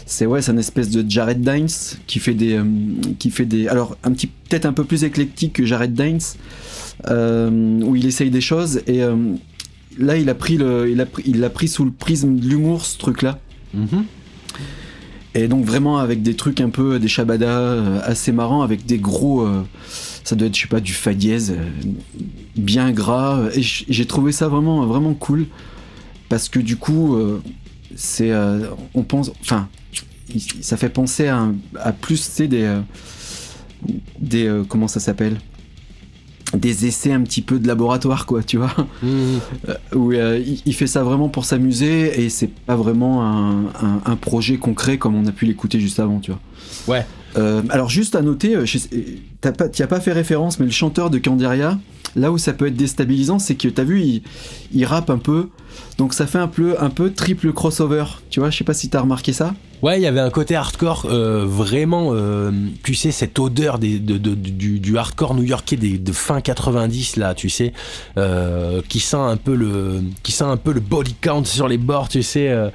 [0.05, 1.67] c'est ouais, c'est une espèce de Jared Dines
[2.07, 2.63] qui fait des euh,
[3.19, 3.67] qui fait des.
[3.67, 6.19] Alors, un petit peut-être un peu plus éclectique que Jared Dines,
[7.09, 8.81] euh, où il essaye des choses.
[8.87, 9.01] Et
[9.97, 12.47] là, il a pris le, il a pris, il l'a pris sous le prisme de
[12.47, 13.39] l'humour, ce truc-là.
[15.35, 19.41] Et donc vraiment avec des trucs un peu des shabadas assez marrants avec des gros
[19.45, 19.61] euh,
[20.29, 22.21] ça doit être je sais pas du fa dièse euh,
[22.55, 23.49] bien gras.
[23.55, 25.47] Et j'ai trouvé ça vraiment vraiment cool.
[26.29, 27.41] Parce que du coup euh,
[27.95, 29.67] c'est euh, on pense enfin
[30.61, 32.81] ça fait penser à, plus c'est des euh,
[34.19, 35.37] des euh, comment ça s'appelle?
[36.55, 38.75] Des essais un petit peu de laboratoire quoi tu vois.
[39.03, 39.37] Euh,
[39.95, 44.01] où euh, il, il fait ça vraiment pour s'amuser et c'est pas vraiment un, un-
[44.05, 46.39] un projet concret comme on a pu l'écouter juste avant, tu vois.
[46.87, 47.05] Ouais.
[47.37, 48.89] Euh, alors juste à noter, euh, sais-
[49.41, 51.77] t'as pas, as pas fait référence, mais le chanteur de Candiria,
[52.15, 54.23] là où ça peut être déstabilisant, c'est que t'as vu, il,
[54.73, 55.49] il rappe un peu,
[55.97, 58.49] donc ça fait un peu, un peu triple crossover, tu vois.
[58.49, 59.53] Je sais pas si t'as remarqué ça.
[59.81, 62.51] Ouais, il y avait un côté hardcore euh, vraiment, euh,
[62.83, 67.15] tu sais, cette odeur des, de, de- du, du hardcore new-yorkais des, de fin 90
[67.15, 67.71] là, tu sais,
[68.17, 71.77] euh, qui sent un peu le, qui sent un peu le body count sur les
[71.77, 72.49] bords, tu sais.
[72.49, 72.69] euh,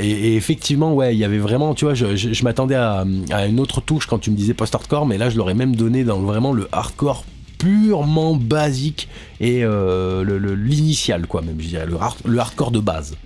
[0.00, 3.04] Et, et effectivement, ouais, il y avait vraiment, tu vois, je, je- je m'attendais à,
[3.32, 6.04] à une autre touche quand tu me disais post-hardcore, mais là, je l'aurais même donné
[6.04, 7.24] dans vraiment le hardcore
[7.58, 9.08] purement basique
[9.40, 13.16] et euh, le- le- l'initial, quoi, même, je dirais, le, hard- le hardcore de base.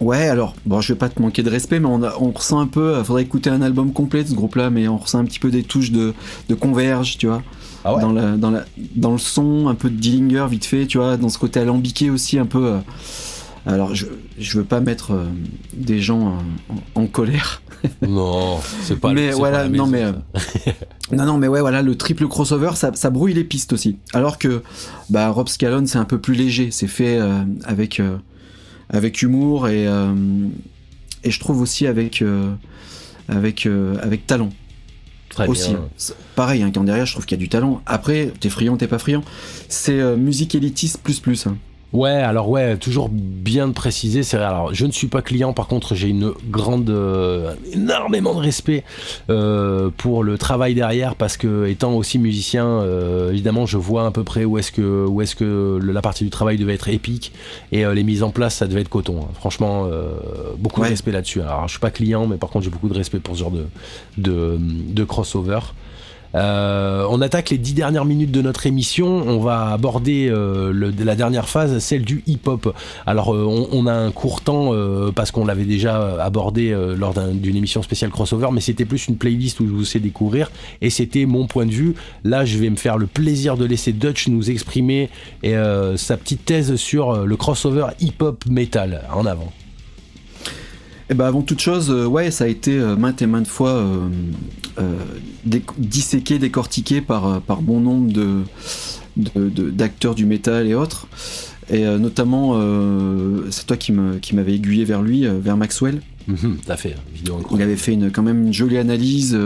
[0.00, 2.58] Ouais, alors, bon, je vais pas te manquer de respect, mais on, a- on ressent
[2.60, 5.24] un peu, il faudrait écouter un album complet de ce groupe-là, mais on ressent un
[5.24, 6.12] petit peu des touches de,
[6.48, 7.42] de Converge, tu vois.
[7.84, 8.64] Ah ouais dans, la, dans, la,
[8.96, 12.10] dans le son, un peu de Dillinger vite fait, tu vois, dans ce côté alambiqué
[12.10, 12.64] aussi, un peu.
[12.66, 12.78] euh,
[13.66, 14.06] alors, je,
[14.38, 15.24] je veux pas mettre euh,
[15.74, 16.28] des gens
[16.70, 17.62] euh, en, en colère.
[18.06, 19.12] Non, c'est pas.
[19.12, 20.72] Mais voilà, pas la non, maison, mais.
[21.16, 23.98] Non, non, mais ouais, voilà, le triple crossover, ça, ça brouille les pistes aussi.
[24.14, 24.62] Alors que
[25.10, 26.70] bah, Rob Scallon, c'est un peu plus léger.
[26.70, 28.16] C'est fait euh, avec, euh,
[28.92, 30.14] avec humour et, euh,
[31.24, 32.52] et je trouve aussi avec, euh,
[33.28, 34.50] avec, euh, avec talent
[35.28, 35.70] Très aussi.
[35.70, 35.88] bien.
[36.34, 37.80] Pareil, hein, quand derrière, je trouve qu'il y a du talent.
[37.86, 39.24] Après, t'es friand, t'es pas friand.
[39.68, 41.46] C'est musique élitiste plus plus.
[41.46, 41.56] hein.
[41.92, 44.22] Ouais, alors ouais, toujours bien de préciser.
[44.22, 45.52] C'est alors, je ne suis pas client.
[45.52, 48.82] Par contre, j'ai une grande, euh, énormément de respect
[49.28, 54.10] euh, pour le travail derrière, parce que étant aussi musicien, euh, évidemment, je vois à
[54.10, 57.32] peu près où est-ce que, où est-ce que la partie du travail devait être épique
[57.72, 59.20] et les mises en place, ça devait être coton.
[59.22, 59.28] hein.
[59.34, 59.86] Franchement,
[60.58, 60.86] beaucoup Ouais.
[60.88, 61.42] de respect là-dessus.
[61.42, 63.50] Alors, je suis pas client, mais par contre, j'ai beaucoup de respect pour ce genre
[63.50, 63.66] de,
[64.16, 65.60] de, de crossover.
[66.34, 69.06] Euh, on attaque les dix dernières minutes de notre émission.
[69.06, 72.74] On va aborder euh, la dernière phase, celle du hip-hop.
[73.06, 74.72] Alors, euh, on, a un court temps
[75.14, 79.16] parce qu'on l'avait déjà abordé lors d'un- d'une émission spéciale crossover, mais c'était plus une
[79.16, 81.94] playlist où je vous sais découvrir et c'était mon point de vue.
[82.24, 85.10] Là, je vais me faire le plaisir de laisser Dutch nous exprimer
[85.42, 89.02] sa petite thèse sur le crossover hip-hop metal.
[89.12, 89.52] En avant.
[91.10, 93.70] Eh ben avant toute chose, euh, ouais, ça a été euh, maintes et maintes fois
[93.70, 94.08] euh,
[95.44, 98.42] dé- disséqué, décortiqué par, par bon nombre de,
[99.70, 101.06] d'acteurs du métal et autres.
[101.70, 102.60] Et notamment,
[103.50, 106.02] c'est toi qui, me, qui m'avais aiguillé vers lui, vers Maxwell.
[106.66, 109.38] T'as fait hein, vidéo Il avait fait une, quand même une jolie analyse.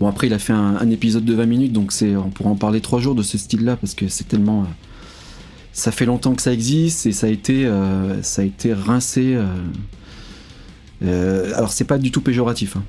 [0.00, 2.50] bon, après, il a fait un, un épisode de 20 minutes, donc c'est, on pourra
[2.50, 4.66] en parler trois jours de ce style-là, parce que c'est tellement.
[5.72, 7.70] ça fait longtemps que ça existe et ça a été,
[8.22, 9.36] ça a été rincé.
[11.04, 12.84] Euh, alors, c'est pas du tout péjoratif, hein,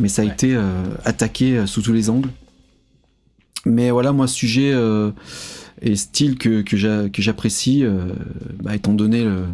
[0.00, 0.30] mais ça a Ouais.
[0.32, 0.62] été euh,
[1.04, 2.30] attaqué euh, sous tous les angles.
[3.64, 5.10] Mais voilà, moi, sujet euh,
[5.82, 7.84] et style que, que, j'a- que j'apprécie,
[8.62, 9.46] bah, étant donné le,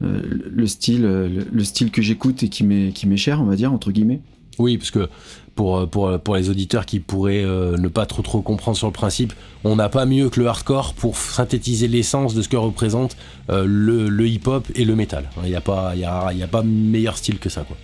[0.00, 3.56] le style, le, le style que j'écoute et qui m'est qui m'est cher, on va
[3.56, 4.20] dire entre guillemets.
[4.58, 5.08] Oui, parce que
[5.54, 8.86] pour, euh, pour, pour les auditeurs qui pourraient euh, ne pas trop trop comprendre sur
[8.86, 9.32] le principe,
[9.64, 13.16] on n'a pas mieux que le hardcore pour synthétiser l'essence de ce que représente
[13.50, 15.30] euh, le, le hip-hop et le métal.
[15.44, 17.62] Il n'y a, pas- y a, y a pas meilleur style que ça.
[17.62, 17.76] Quoi.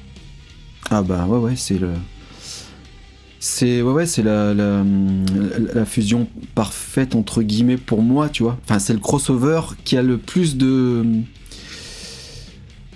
[0.90, 1.90] Ah bah ouais ouais c'est le
[3.38, 4.84] c'est ouais ouais c'est la, la,
[5.74, 8.56] la fusion parfaite entre guillemets pour moi tu vois.
[8.64, 11.04] Enfin c'est le crossover qui a le plus de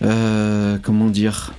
[0.03, 1.53] euh, comment dire.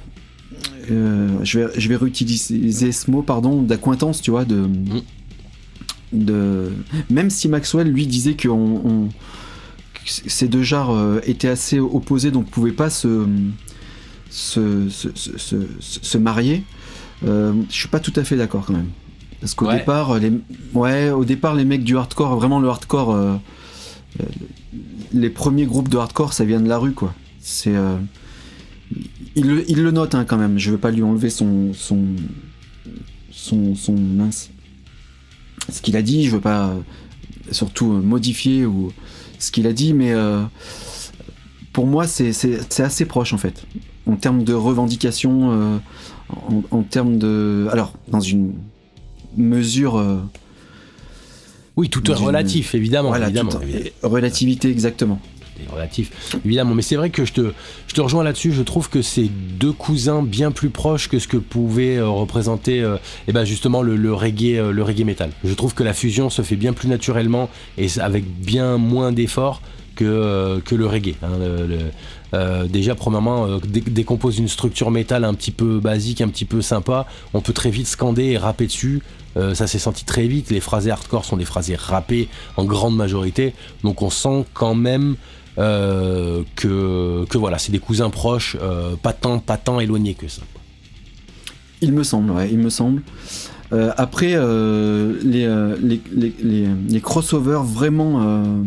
[0.89, 4.69] Euh, je vais je vais réutiliser ce mot pardon d'acquaintance tu vois de
[6.13, 6.71] de
[7.09, 11.79] même si Maxwell lui disait que on, on- que ces deux genres euh, étaient assez
[11.79, 13.25] opposés donc pouvaient pas se
[14.29, 16.63] se, se, se, se- se marier,
[17.25, 18.89] euh, je suis pas tout à fait d'accord quand même.
[19.39, 19.77] Parce qu'au Ouais.
[19.79, 20.31] départ, les,
[20.73, 23.35] ouais, au départ, les mecs du hardcore, vraiment le hardcore, euh,
[25.13, 27.13] les premiers groupes de hardcore, ça vient de la rue, quoi.
[27.39, 27.75] C'est,
[29.37, 30.57] il, le, il le note hein, quand même.
[30.57, 31.99] Je veux pas lui enlever son, son,
[33.31, 34.49] son, son mince.
[35.71, 36.79] Ce qu'il a dit, je veux pas euh,
[37.51, 38.91] surtout euh, modifier ou
[39.39, 40.41] ce qu'il a dit, mais euh,
[41.73, 42.31] pour moi, c'est,
[42.81, 43.65] assez proche en fait
[44.07, 45.77] en termes de revendication, euh,
[46.29, 47.67] en, en termes de.
[47.71, 48.53] Alors, dans une
[49.35, 49.97] mesure.
[49.97, 50.17] euh,
[51.75, 53.09] Oui, tout est relatif, évidemment.
[53.09, 53.89] voilà, évidemment, tout- évidemment.
[54.03, 55.19] relativité, exactement.
[55.71, 56.73] Relatif, évidemment.
[56.75, 58.51] Mais c'est vrai que je te, rejoins là-dessus.
[58.51, 62.81] Je trouve que c'est deux cousins bien plus proches que ce que pouvait euh, représenter,
[62.81, 62.97] euh,
[63.27, 65.31] eh ben justement le, reggae, euh, le reggae metal.
[65.43, 69.61] Je trouve que la fusion se fait bien plus naturellement et avec bien moins d'efforts
[69.97, 71.15] que, euh, le reggae.
[71.23, 72.67] hein.
[72.69, 76.27] Déjà, premièrement, euh, dès, dès qu'on pose une structure métal un petit peu basique, un
[76.27, 79.01] petit peu sympa, on peut très vite scander et rapper dessus.
[79.53, 80.49] Ça s'est senti très vite.
[80.49, 83.53] Les phrasés hardcore sont des phrasés rappés en grande majorité.
[83.83, 85.15] Donc on sent quand même
[86.55, 90.41] que, que voilà, c'est des cousins proches, euh, pas tant, pas tant éloignés que ça.
[91.81, 93.01] Il me semble, ouais, il me semble.
[93.73, 96.33] Euh, après, euh, les, euh, les, les,
[96.87, 98.21] les- crossovers, vraiment.
[98.21, 98.63] euh,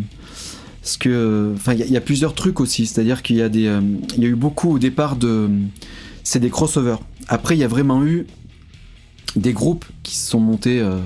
[0.82, 2.86] ce que, enfin, il y, y a plusieurs trucs aussi.
[2.86, 3.80] C'est-à-dire qu'il y a euh,
[4.16, 5.48] y a eu beaucoup au départ de.
[6.24, 6.96] c'est des crossovers.
[7.28, 8.26] Après, il y a vraiment eu
[9.36, 10.96] des groupes qui se sont montés euh,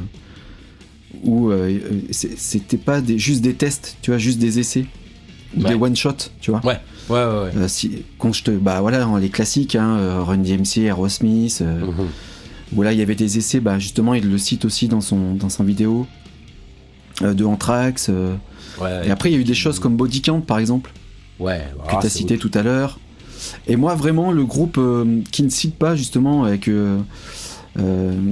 [1.25, 1.79] où euh,
[2.11, 4.87] c'était pas des, juste des tests, tu vois, juste des essais,
[5.57, 5.69] Ouais.
[5.71, 6.61] des one shot, tu vois.
[6.65, 6.79] Ouais,
[7.09, 7.25] ouais, ouais.
[7.25, 7.51] ouais.
[7.57, 11.87] Euh, si, quand je te, bah voilà, les classiques, hein, euh, Run DMC, Aerosmith, euh,
[11.87, 12.09] Mhm.
[12.75, 15.35] où là il y avait des essais, bah justement il le cite aussi dans son
[15.35, 16.07] dans sa vidéo
[17.23, 18.11] euh, de Anthrax.
[18.81, 20.91] Ouais, et après il y a eu des choses comme Body Count par exemple
[21.39, 22.99] ouais, que ah, tu as cité tout à l'heure.
[23.67, 24.81] Et moi, vraiment, le groupe
[25.31, 26.71] qui ne cite pas, justement, avec,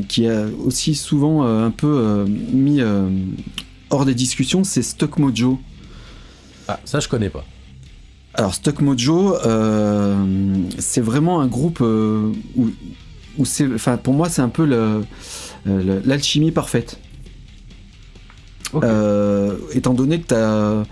[0.08, 2.80] qui a aussi souvent un peu mis
[3.90, 5.60] hors des discussions, c'est Stock Mojo.
[6.74, 7.44] Ah, ça, je connais pas.
[8.34, 10.16] Alors, Stock Mojo, euh,
[10.78, 12.70] c'est vraiment un groupe où, où,
[13.38, 13.66] où c'est.
[13.74, 15.04] Enfin, pour moi, c'est un peu le-
[15.66, 16.98] le- l'alchimie parfaite.
[18.74, 20.82] Euh, étant donné que t'as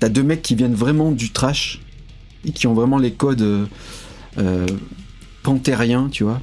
[0.00, 1.80] as deux mecs qui viennent vraiment du trash
[2.46, 3.66] et qui ont vraiment les codes euh,
[4.38, 4.66] euh,
[5.42, 6.40] panthériens, tu vois.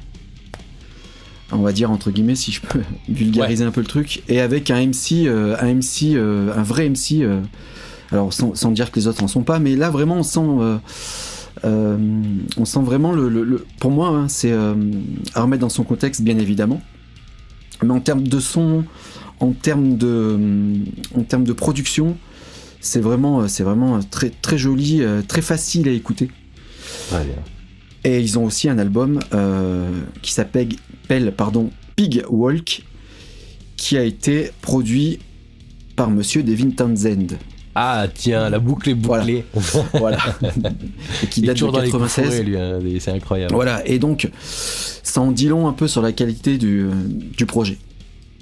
[1.52, 4.22] On va dire entre guillemets si je peux vulgariser un peu le truc.
[4.28, 7.22] Et avec un MC, euh, un MC, euh, un vrai MC.
[8.12, 10.40] Alors sans, sans dire que les autres en sont pas, mais là vraiment on sent,
[10.40, 10.76] euh,
[11.64, 11.96] euh,
[12.56, 14.74] on sent vraiment le, le- le- pour moi hein, c'est euh,
[15.34, 16.80] à remettre dans son contexte bien évidemment,
[17.82, 18.84] mais en termes de son,
[19.40, 20.38] en termes de,
[21.16, 22.16] en termes de production,
[22.80, 26.30] c'est vraiment, c'est vraiment très très joli, très facile à écouter.
[27.10, 27.20] Bien.
[28.04, 29.90] Et ils ont aussi un album euh,
[30.22, 30.68] qui s'appelle
[31.02, 32.84] s'appelle, pardon, Pig Walk,
[33.76, 35.18] qui a été produit
[35.96, 37.36] par Monsieur Devin Townsend.
[37.78, 39.44] Ah, tiens, la boucle est bouclée.
[39.92, 40.18] Voilà.
[41.22, 42.24] Et qui date de toujours les coups 96.
[42.24, 43.54] fourrés, lui, hein, c'est incroyable.
[43.54, 46.88] Voilà, et donc, ça en dit long un peu sur la qualité du,
[47.36, 47.76] du projet.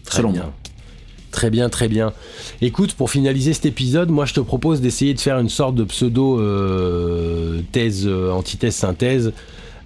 [0.05, 0.43] Très selon bien.
[0.43, 0.53] moi.
[1.33, 2.13] Très bien, très bien.
[2.63, 5.83] Écoute, pour finaliser cet épisode, moi je te propose d'essayer de faire une sorte de
[5.83, 9.33] pseudo euh, thèse, euh, antithèse, synthèse.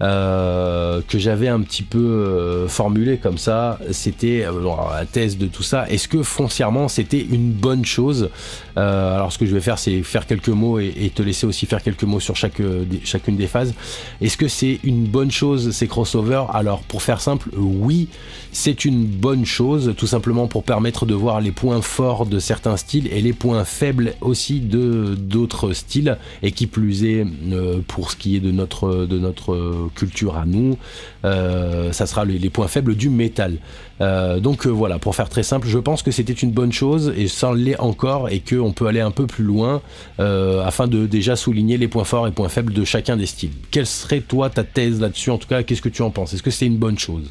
[0.01, 4.53] Euh, que j'avais un petit peu euh, formulé comme ça, c'était euh,
[4.99, 5.88] la thèse de tout ça.
[5.88, 8.30] Est-ce que foncièrement c'était une bonne chose?
[8.76, 11.46] Euh, Alors ce que je vais faire, c'est faire quelques mots et, et te laisser
[11.46, 12.62] aussi faire quelques mots sur chaque,
[13.05, 13.74] chacune des phases.
[14.20, 16.46] Est-ce que c'est une bonne chose ces crossovers?
[16.53, 18.09] Alors pour faire simple, oui,
[18.53, 22.76] c'est une bonne chose, tout simplement pour permettre de voir les points forts de certains
[22.76, 28.11] styles et les points faibles aussi de d'autres styles, et qui plus est euh, pour
[28.11, 30.76] ce qui est de notre de notre culture à nous,
[31.24, 33.59] euh, ça sera les, points faibles du métal.
[34.01, 37.12] Euh, donc euh, voilà, pour faire très simple, je pense que c'était une bonne chose
[37.16, 39.82] et ça l'est encore et qu'on peut aller un peu plus loin
[40.18, 43.53] afin de déjà souligner les points forts et points faibles de chacun des styles.
[43.70, 45.30] Quelle serait toi ta thèse là-dessus?
[45.30, 46.34] En tout cas, qu'est-ce que tu en penses?
[46.34, 47.30] Est-ce que c'est une bonne chose?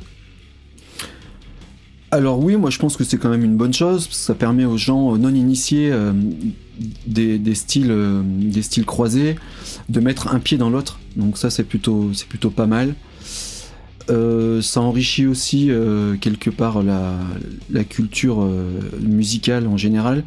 [2.12, 4.78] Alors oui, moi je pense que c'est quand même une bonne chose, ça permet aux
[4.78, 5.94] gens non initiés
[7.06, 7.94] des, styles,
[8.24, 9.36] des styles croisés
[9.90, 11.00] de mettre un pied dans l'autre.
[11.16, 12.96] Donc ça c'est plutôt, c'est plutôt pas mal.
[14.10, 20.24] Euh, ça enrichit aussi euh, quelque part la, culture euh, musicale en général.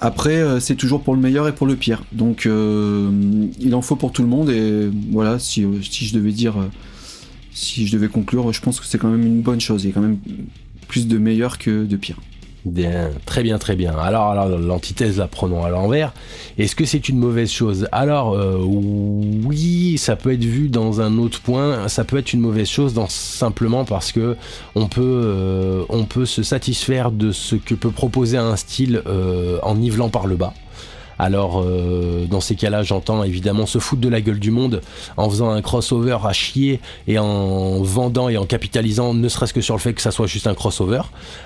[0.00, 2.04] Après, c'est toujours pour le meilleur et pour le pire.
[2.12, 4.48] Donc, il en faut pour tout le monde.
[4.48, 6.54] Et voilà, si, je devais dire,
[7.52, 9.82] si je devais conclure, je pense que c'est quand même une bonne chose.
[9.82, 10.18] Il y a quand même
[10.86, 12.20] plus de meilleur que de pire.
[12.64, 13.96] Bien, très bien, très bien.
[13.96, 16.12] Alors, alors l'antithèse, la prenons à l'envers.
[16.58, 17.88] Est-ce que c'est une mauvaise chose?
[17.92, 21.88] Alors, euh, oui, ça peut être vu dans un autre point.
[21.88, 24.36] Ça peut être une mauvaise chose simplement parce que
[24.74, 29.58] on peut, euh, on peut se satisfaire de ce que peut proposer un style euh,
[29.62, 30.52] en nivelant par le bas.
[31.18, 34.80] Alors, euh, dans ces cas-là, j'entends évidemment se foutre de la gueule du monde
[35.16, 39.60] en faisant un crossover à chier et en vendant et en capitalisant, ne serait-ce que
[39.60, 41.02] sur le fait que ça soit juste un crossover.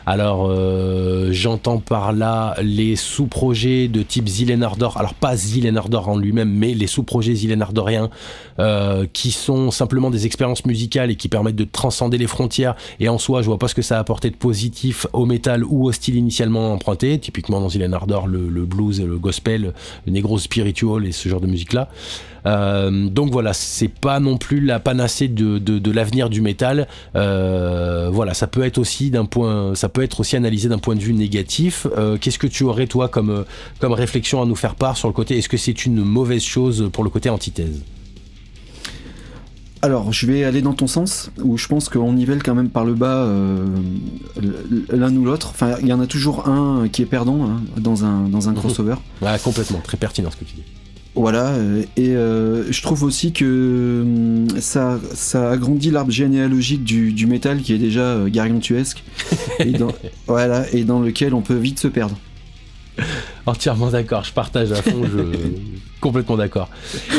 [0.06, 6.50] Alors, euh, j'entends par là les sous-projets de type Zillenardor, alors pas Zillenardor en lui-même,
[6.50, 8.10] mais les sous-projets Zillenardoriens
[8.58, 12.74] euh, qui sont simplement des expériences musicales et qui permettent de transcender les frontières.
[13.00, 15.64] Et en soi, je vois pas ce que ça a apporté de positif au métal
[15.64, 17.18] ou au style initialement emprunté.
[17.18, 21.40] Typiquement dans Zillenardor, le, le blues, et le gospel, le negro spiritual et ce genre
[21.40, 21.88] de musique-là.
[22.46, 26.88] Euh, donc voilà, c'est pas non plus la panacée de, l'avenir du métal.
[27.16, 29.10] Euh, voilà, ça peut être aussi
[30.36, 31.86] analysé d'un point de vue négatif.
[31.96, 33.44] Euh, Qu'est-ce que tu aurais toi comme
[33.82, 35.38] réflexion à nous faire part sur le côté?
[35.38, 37.82] Est-ce que c'est une mauvaise chose pour le côté antithèse?
[39.84, 42.84] Alors, je vais aller dans ton sens, où je pense qu'on nivelle quand même par
[42.84, 43.66] le bas euh,
[44.92, 45.48] l'un ou l'autre.
[45.50, 48.52] Enfin, il y en a toujours un qui est perdant hein, dans un, dans un
[48.52, 48.58] Mhm.
[48.58, 48.94] crossover.
[49.20, 50.62] Ouais, complètement, très pertinent ce que tu dis.
[51.14, 57.12] Voilà, euh, et euh, je trouve aussi que hum, ça, ça agrandit l'arbre généalogique du,
[57.12, 59.02] du métal qui est déjà gargantuesque,
[59.58, 59.92] et dans,
[60.26, 62.16] voilà, et dans lequel on peut vite se perdre.
[63.46, 65.38] Entièrement d'accord, je partage à fond, je
[66.00, 66.68] complètement d'accord.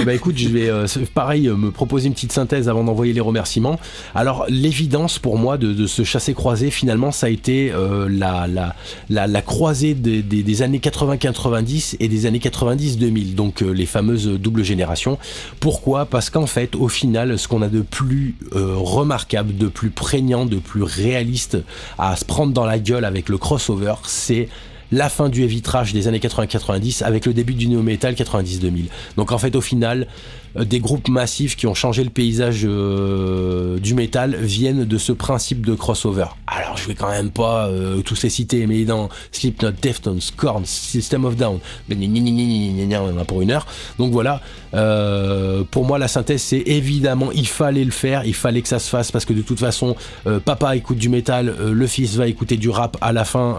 [0.05, 3.79] Ben écoute, je vais euh, pareil me proposer une petite synthèse avant d'envoyer les remerciements.
[4.13, 8.47] Alors l'évidence pour moi de, de ce chassé croisé finalement ça a été euh, la,
[8.47, 8.75] la,
[9.09, 13.85] la, la, croisée des, des, des années 80-90 et des années 90-2000, donc euh, les
[13.85, 15.17] fameuses doubles générations.
[15.59, 16.05] Pourquoi?
[16.05, 20.45] Parce qu'en fait au final ce qu'on a de plus euh, remarquable, de plus prégnant,
[20.45, 21.57] de plus réaliste
[21.97, 24.49] à se prendre dans la gueule avec le crossover, c'est
[24.93, 25.61] la fin du heavy
[25.93, 28.85] des années 80-90 avec le début du néo metal 90-2000.
[29.17, 30.07] Donc en fait au final,
[30.55, 35.11] euh, des groupes massifs qui ont changé le paysage euh, du métal viennent de ce
[35.11, 36.27] principe de crossover.
[36.55, 40.65] Alors je vais quand même pas euh, tous les citer, mais dans Slipknot, Deftones, Korn,
[40.65, 43.65] System of Down, mais on en a pour une heure.
[43.97, 44.39] Donc voilà,
[44.75, 48.77] euh, pour moi la synthèse c'est évidemment il fallait le faire, il fallait que ça
[48.77, 49.95] se fasse parce que de toute façon
[50.27, 53.57] euh, papa écoute du métal, le fils va écouter du rap, à la fin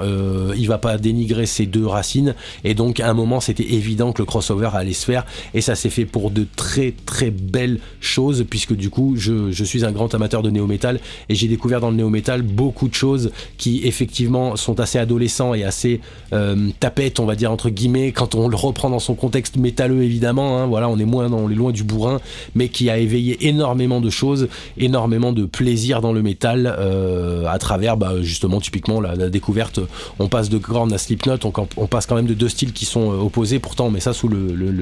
[0.57, 4.23] il va pas dénigrer ces deux racines et donc à un moment c'était évident que
[4.23, 8.45] le crossover allait se faire et ça s'est fait pour de très très belles choses
[8.49, 11.91] puisque du coup je, je suis un grand amateur de néo-metal et j'ai découvert dans
[11.91, 16.01] le néo-metal beaucoup de choses qui effectivement sont assez adolescents et assez
[16.33, 20.03] euh, tapettes on va dire entre guillemets quand on le reprend dans son contexte métalleux
[20.03, 22.21] évidemment hein, voilà on est moins on est loin du bourrin
[22.55, 27.59] mais qui a éveillé énormément de choses énormément de plaisir dans le métal euh, à
[27.59, 29.81] travers bah, justement typiquement la, la, découverte
[30.19, 32.85] on passe de Korn à Slipknot on, on, passe quand même de deux styles qui
[32.85, 34.37] sont euh, opposés pourtant on met ça sous le,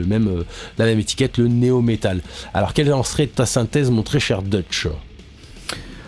[0.07, 0.45] même
[0.79, 2.23] la même étiquette le néo-metal
[2.55, 4.89] alors quelle en serait ta synthèse mon très cher Dutch?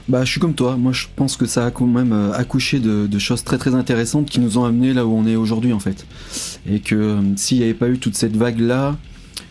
[0.09, 0.77] Bah, je suis comme toi.
[0.77, 4.29] Moi, je pense que ça a quand même euh, accouché de, choses très très intéressantes
[4.29, 6.07] qui nous ont amené là où on est aujourd'hui, en fait.
[6.69, 8.97] Et que euh, s'il n'y avait pas eu toute cette vague-là,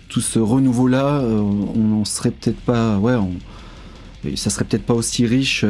[0.09, 2.99] tout ce renouveau-là, euh, on n'en serait peut-être pas.
[2.99, 3.15] Ouais,
[4.35, 5.65] ça serait peut-être pas aussi riche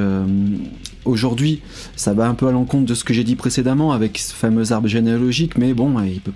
[1.06, 1.62] aujourd'hui.
[1.96, 4.74] Ça va un peu à l'encontre de ce que j'ai dit précédemment avec ce fameux
[4.74, 6.34] arbre généalogique, mais bon, il peut,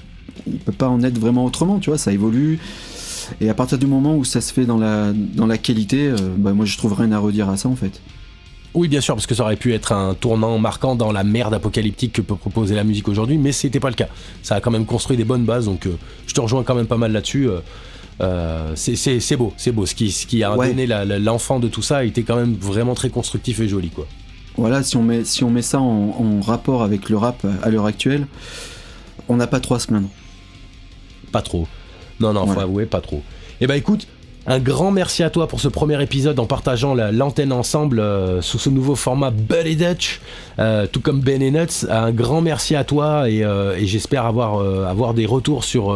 [0.66, 2.00] peut pas en être vraiment autrement, tu vois.
[2.00, 2.60] Ça évolue.
[3.40, 6.54] Et à partir du moment où ça se fait dans la, dans la qualité, bah,
[6.54, 8.02] moi je trouve rien à redire à ça en fait.
[8.74, 11.54] Oui, bien sûr, parce que ça aurait pu être un tournant marquant dans la merde
[11.54, 14.08] apocalyptique que peut proposer la musique aujourd'hui, mais c'était pas le cas.
[14.44, 15.98] Ça a quand même construit des bonnes bases, donc euh,
[16.28, 17.50] je te rejoins quand même pas mal là-dessus.
[17.50, 17.60] Euh,
[18.22, 19.86] euh, c'est beau, c'est beau.
[19.86, 20.70] Ce qui, ce qui a ouais.
[20.70, 20.86] donné
[21.20, 24.08] l'enfant de tout ça a été quand même vraiment très constructif et joli, quoi.
[24.58, 27.70] Voilà, si on met, si on met ça en, en rapport avec le rap à
[27.70, 28.28] l'heure actuelle,
[29.30, 30.10] on n'a pas trop à se plaindre.
[31.32, 31.68] Pas trop.
[32.20, 32.62] Non, non, voilà.
[32.62, 33.22] faut avouer, pas trop.
[33.62, 34.08] Eh ben écoute,
[34.50, 38.58] un grand merci à toi pour ce premier épisode en partageant l'antenne ensemble euh, sous
[38.58, 40.22] ce nouveau format Buddy Dutch,
[40.58, 41.86] euh, tout comme Ben et Nuts.
[41.90, 45.96] Un grand merci à toi et, euh, j'espère avoir, avoir des retours sur,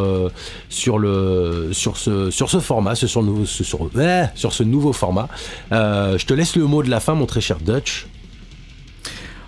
[0.68, 3.90] sur, le, sur, ce, sur ce format, sur, sur, sur,
[4.36, 5.30] sur ce nouveau format.
[5.72, 8.08] Je te laisse le mot de la fin, mon très cher Dutch.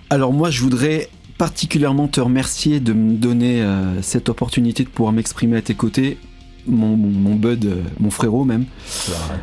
[0.08, 3.62] Alors moi, je voudrais particulièrement te remercier de me donner
[4.00, 6.16] cette opportunité de pouvoir m'exprimer à tes côtés
[6.66, 8.64] mon, bud, mon frérot même.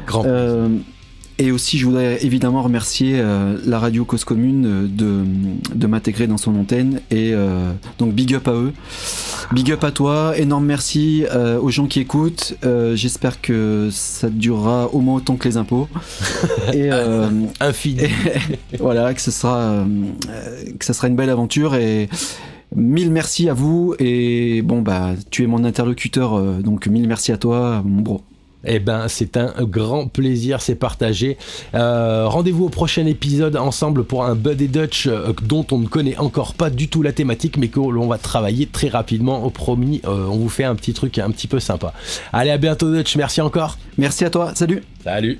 [0.08, 0.70] Grand euh,
[1.42, 5.24] et aussi, je voudrais évidemment remercier euh, la radio Cause Commune de,
[5.74, 7.02] de m'intégrer dans son antenne.
[7.10, 8.74] Et euh, donc, big up à eux.
[9.52, 10.38] Big up à toi.
[10.38, 12.54] Énorme merci euh, aux gens qui écoutent.
[12.94, 15.88] J'espère que ça durera au moins autant que les impôts.
[16.76, 16.92] et,
[17.60, 18.04] Infini.
[18.74, 19.84] Et, voilà, que ce, sera,
[20.78, 21.74] que ça sera une belle aventure.
[21.74, 22.08] Et.
[22.76, 27.32] Mille merci à vous et bon bah tu es mon interlocuteur euh, donc mille merci
[27.32, 28.22] à toi mon bro.
[28.66, 31.38] Eh ben, c'est un grand plaisir, c'est partagé.
[31.74, 35.88] Euh, Rendez-vous au prochain épisode ensemble pour un Bud et Dutch euh, dont on ne
[35.88, 39.44] connaît encore pas du tout la thématique, mais que l'on va travailler très rapidement.
[39.44, 41.94] Au promis, euh, on vous fait un petit truc un petit peu sympa.
[42.34, 43.78] Allez, à bientôt Dutch, merci encore.
[43.98, 44.84] Merci à toi, salut.
[45.04, 45.40] Salut.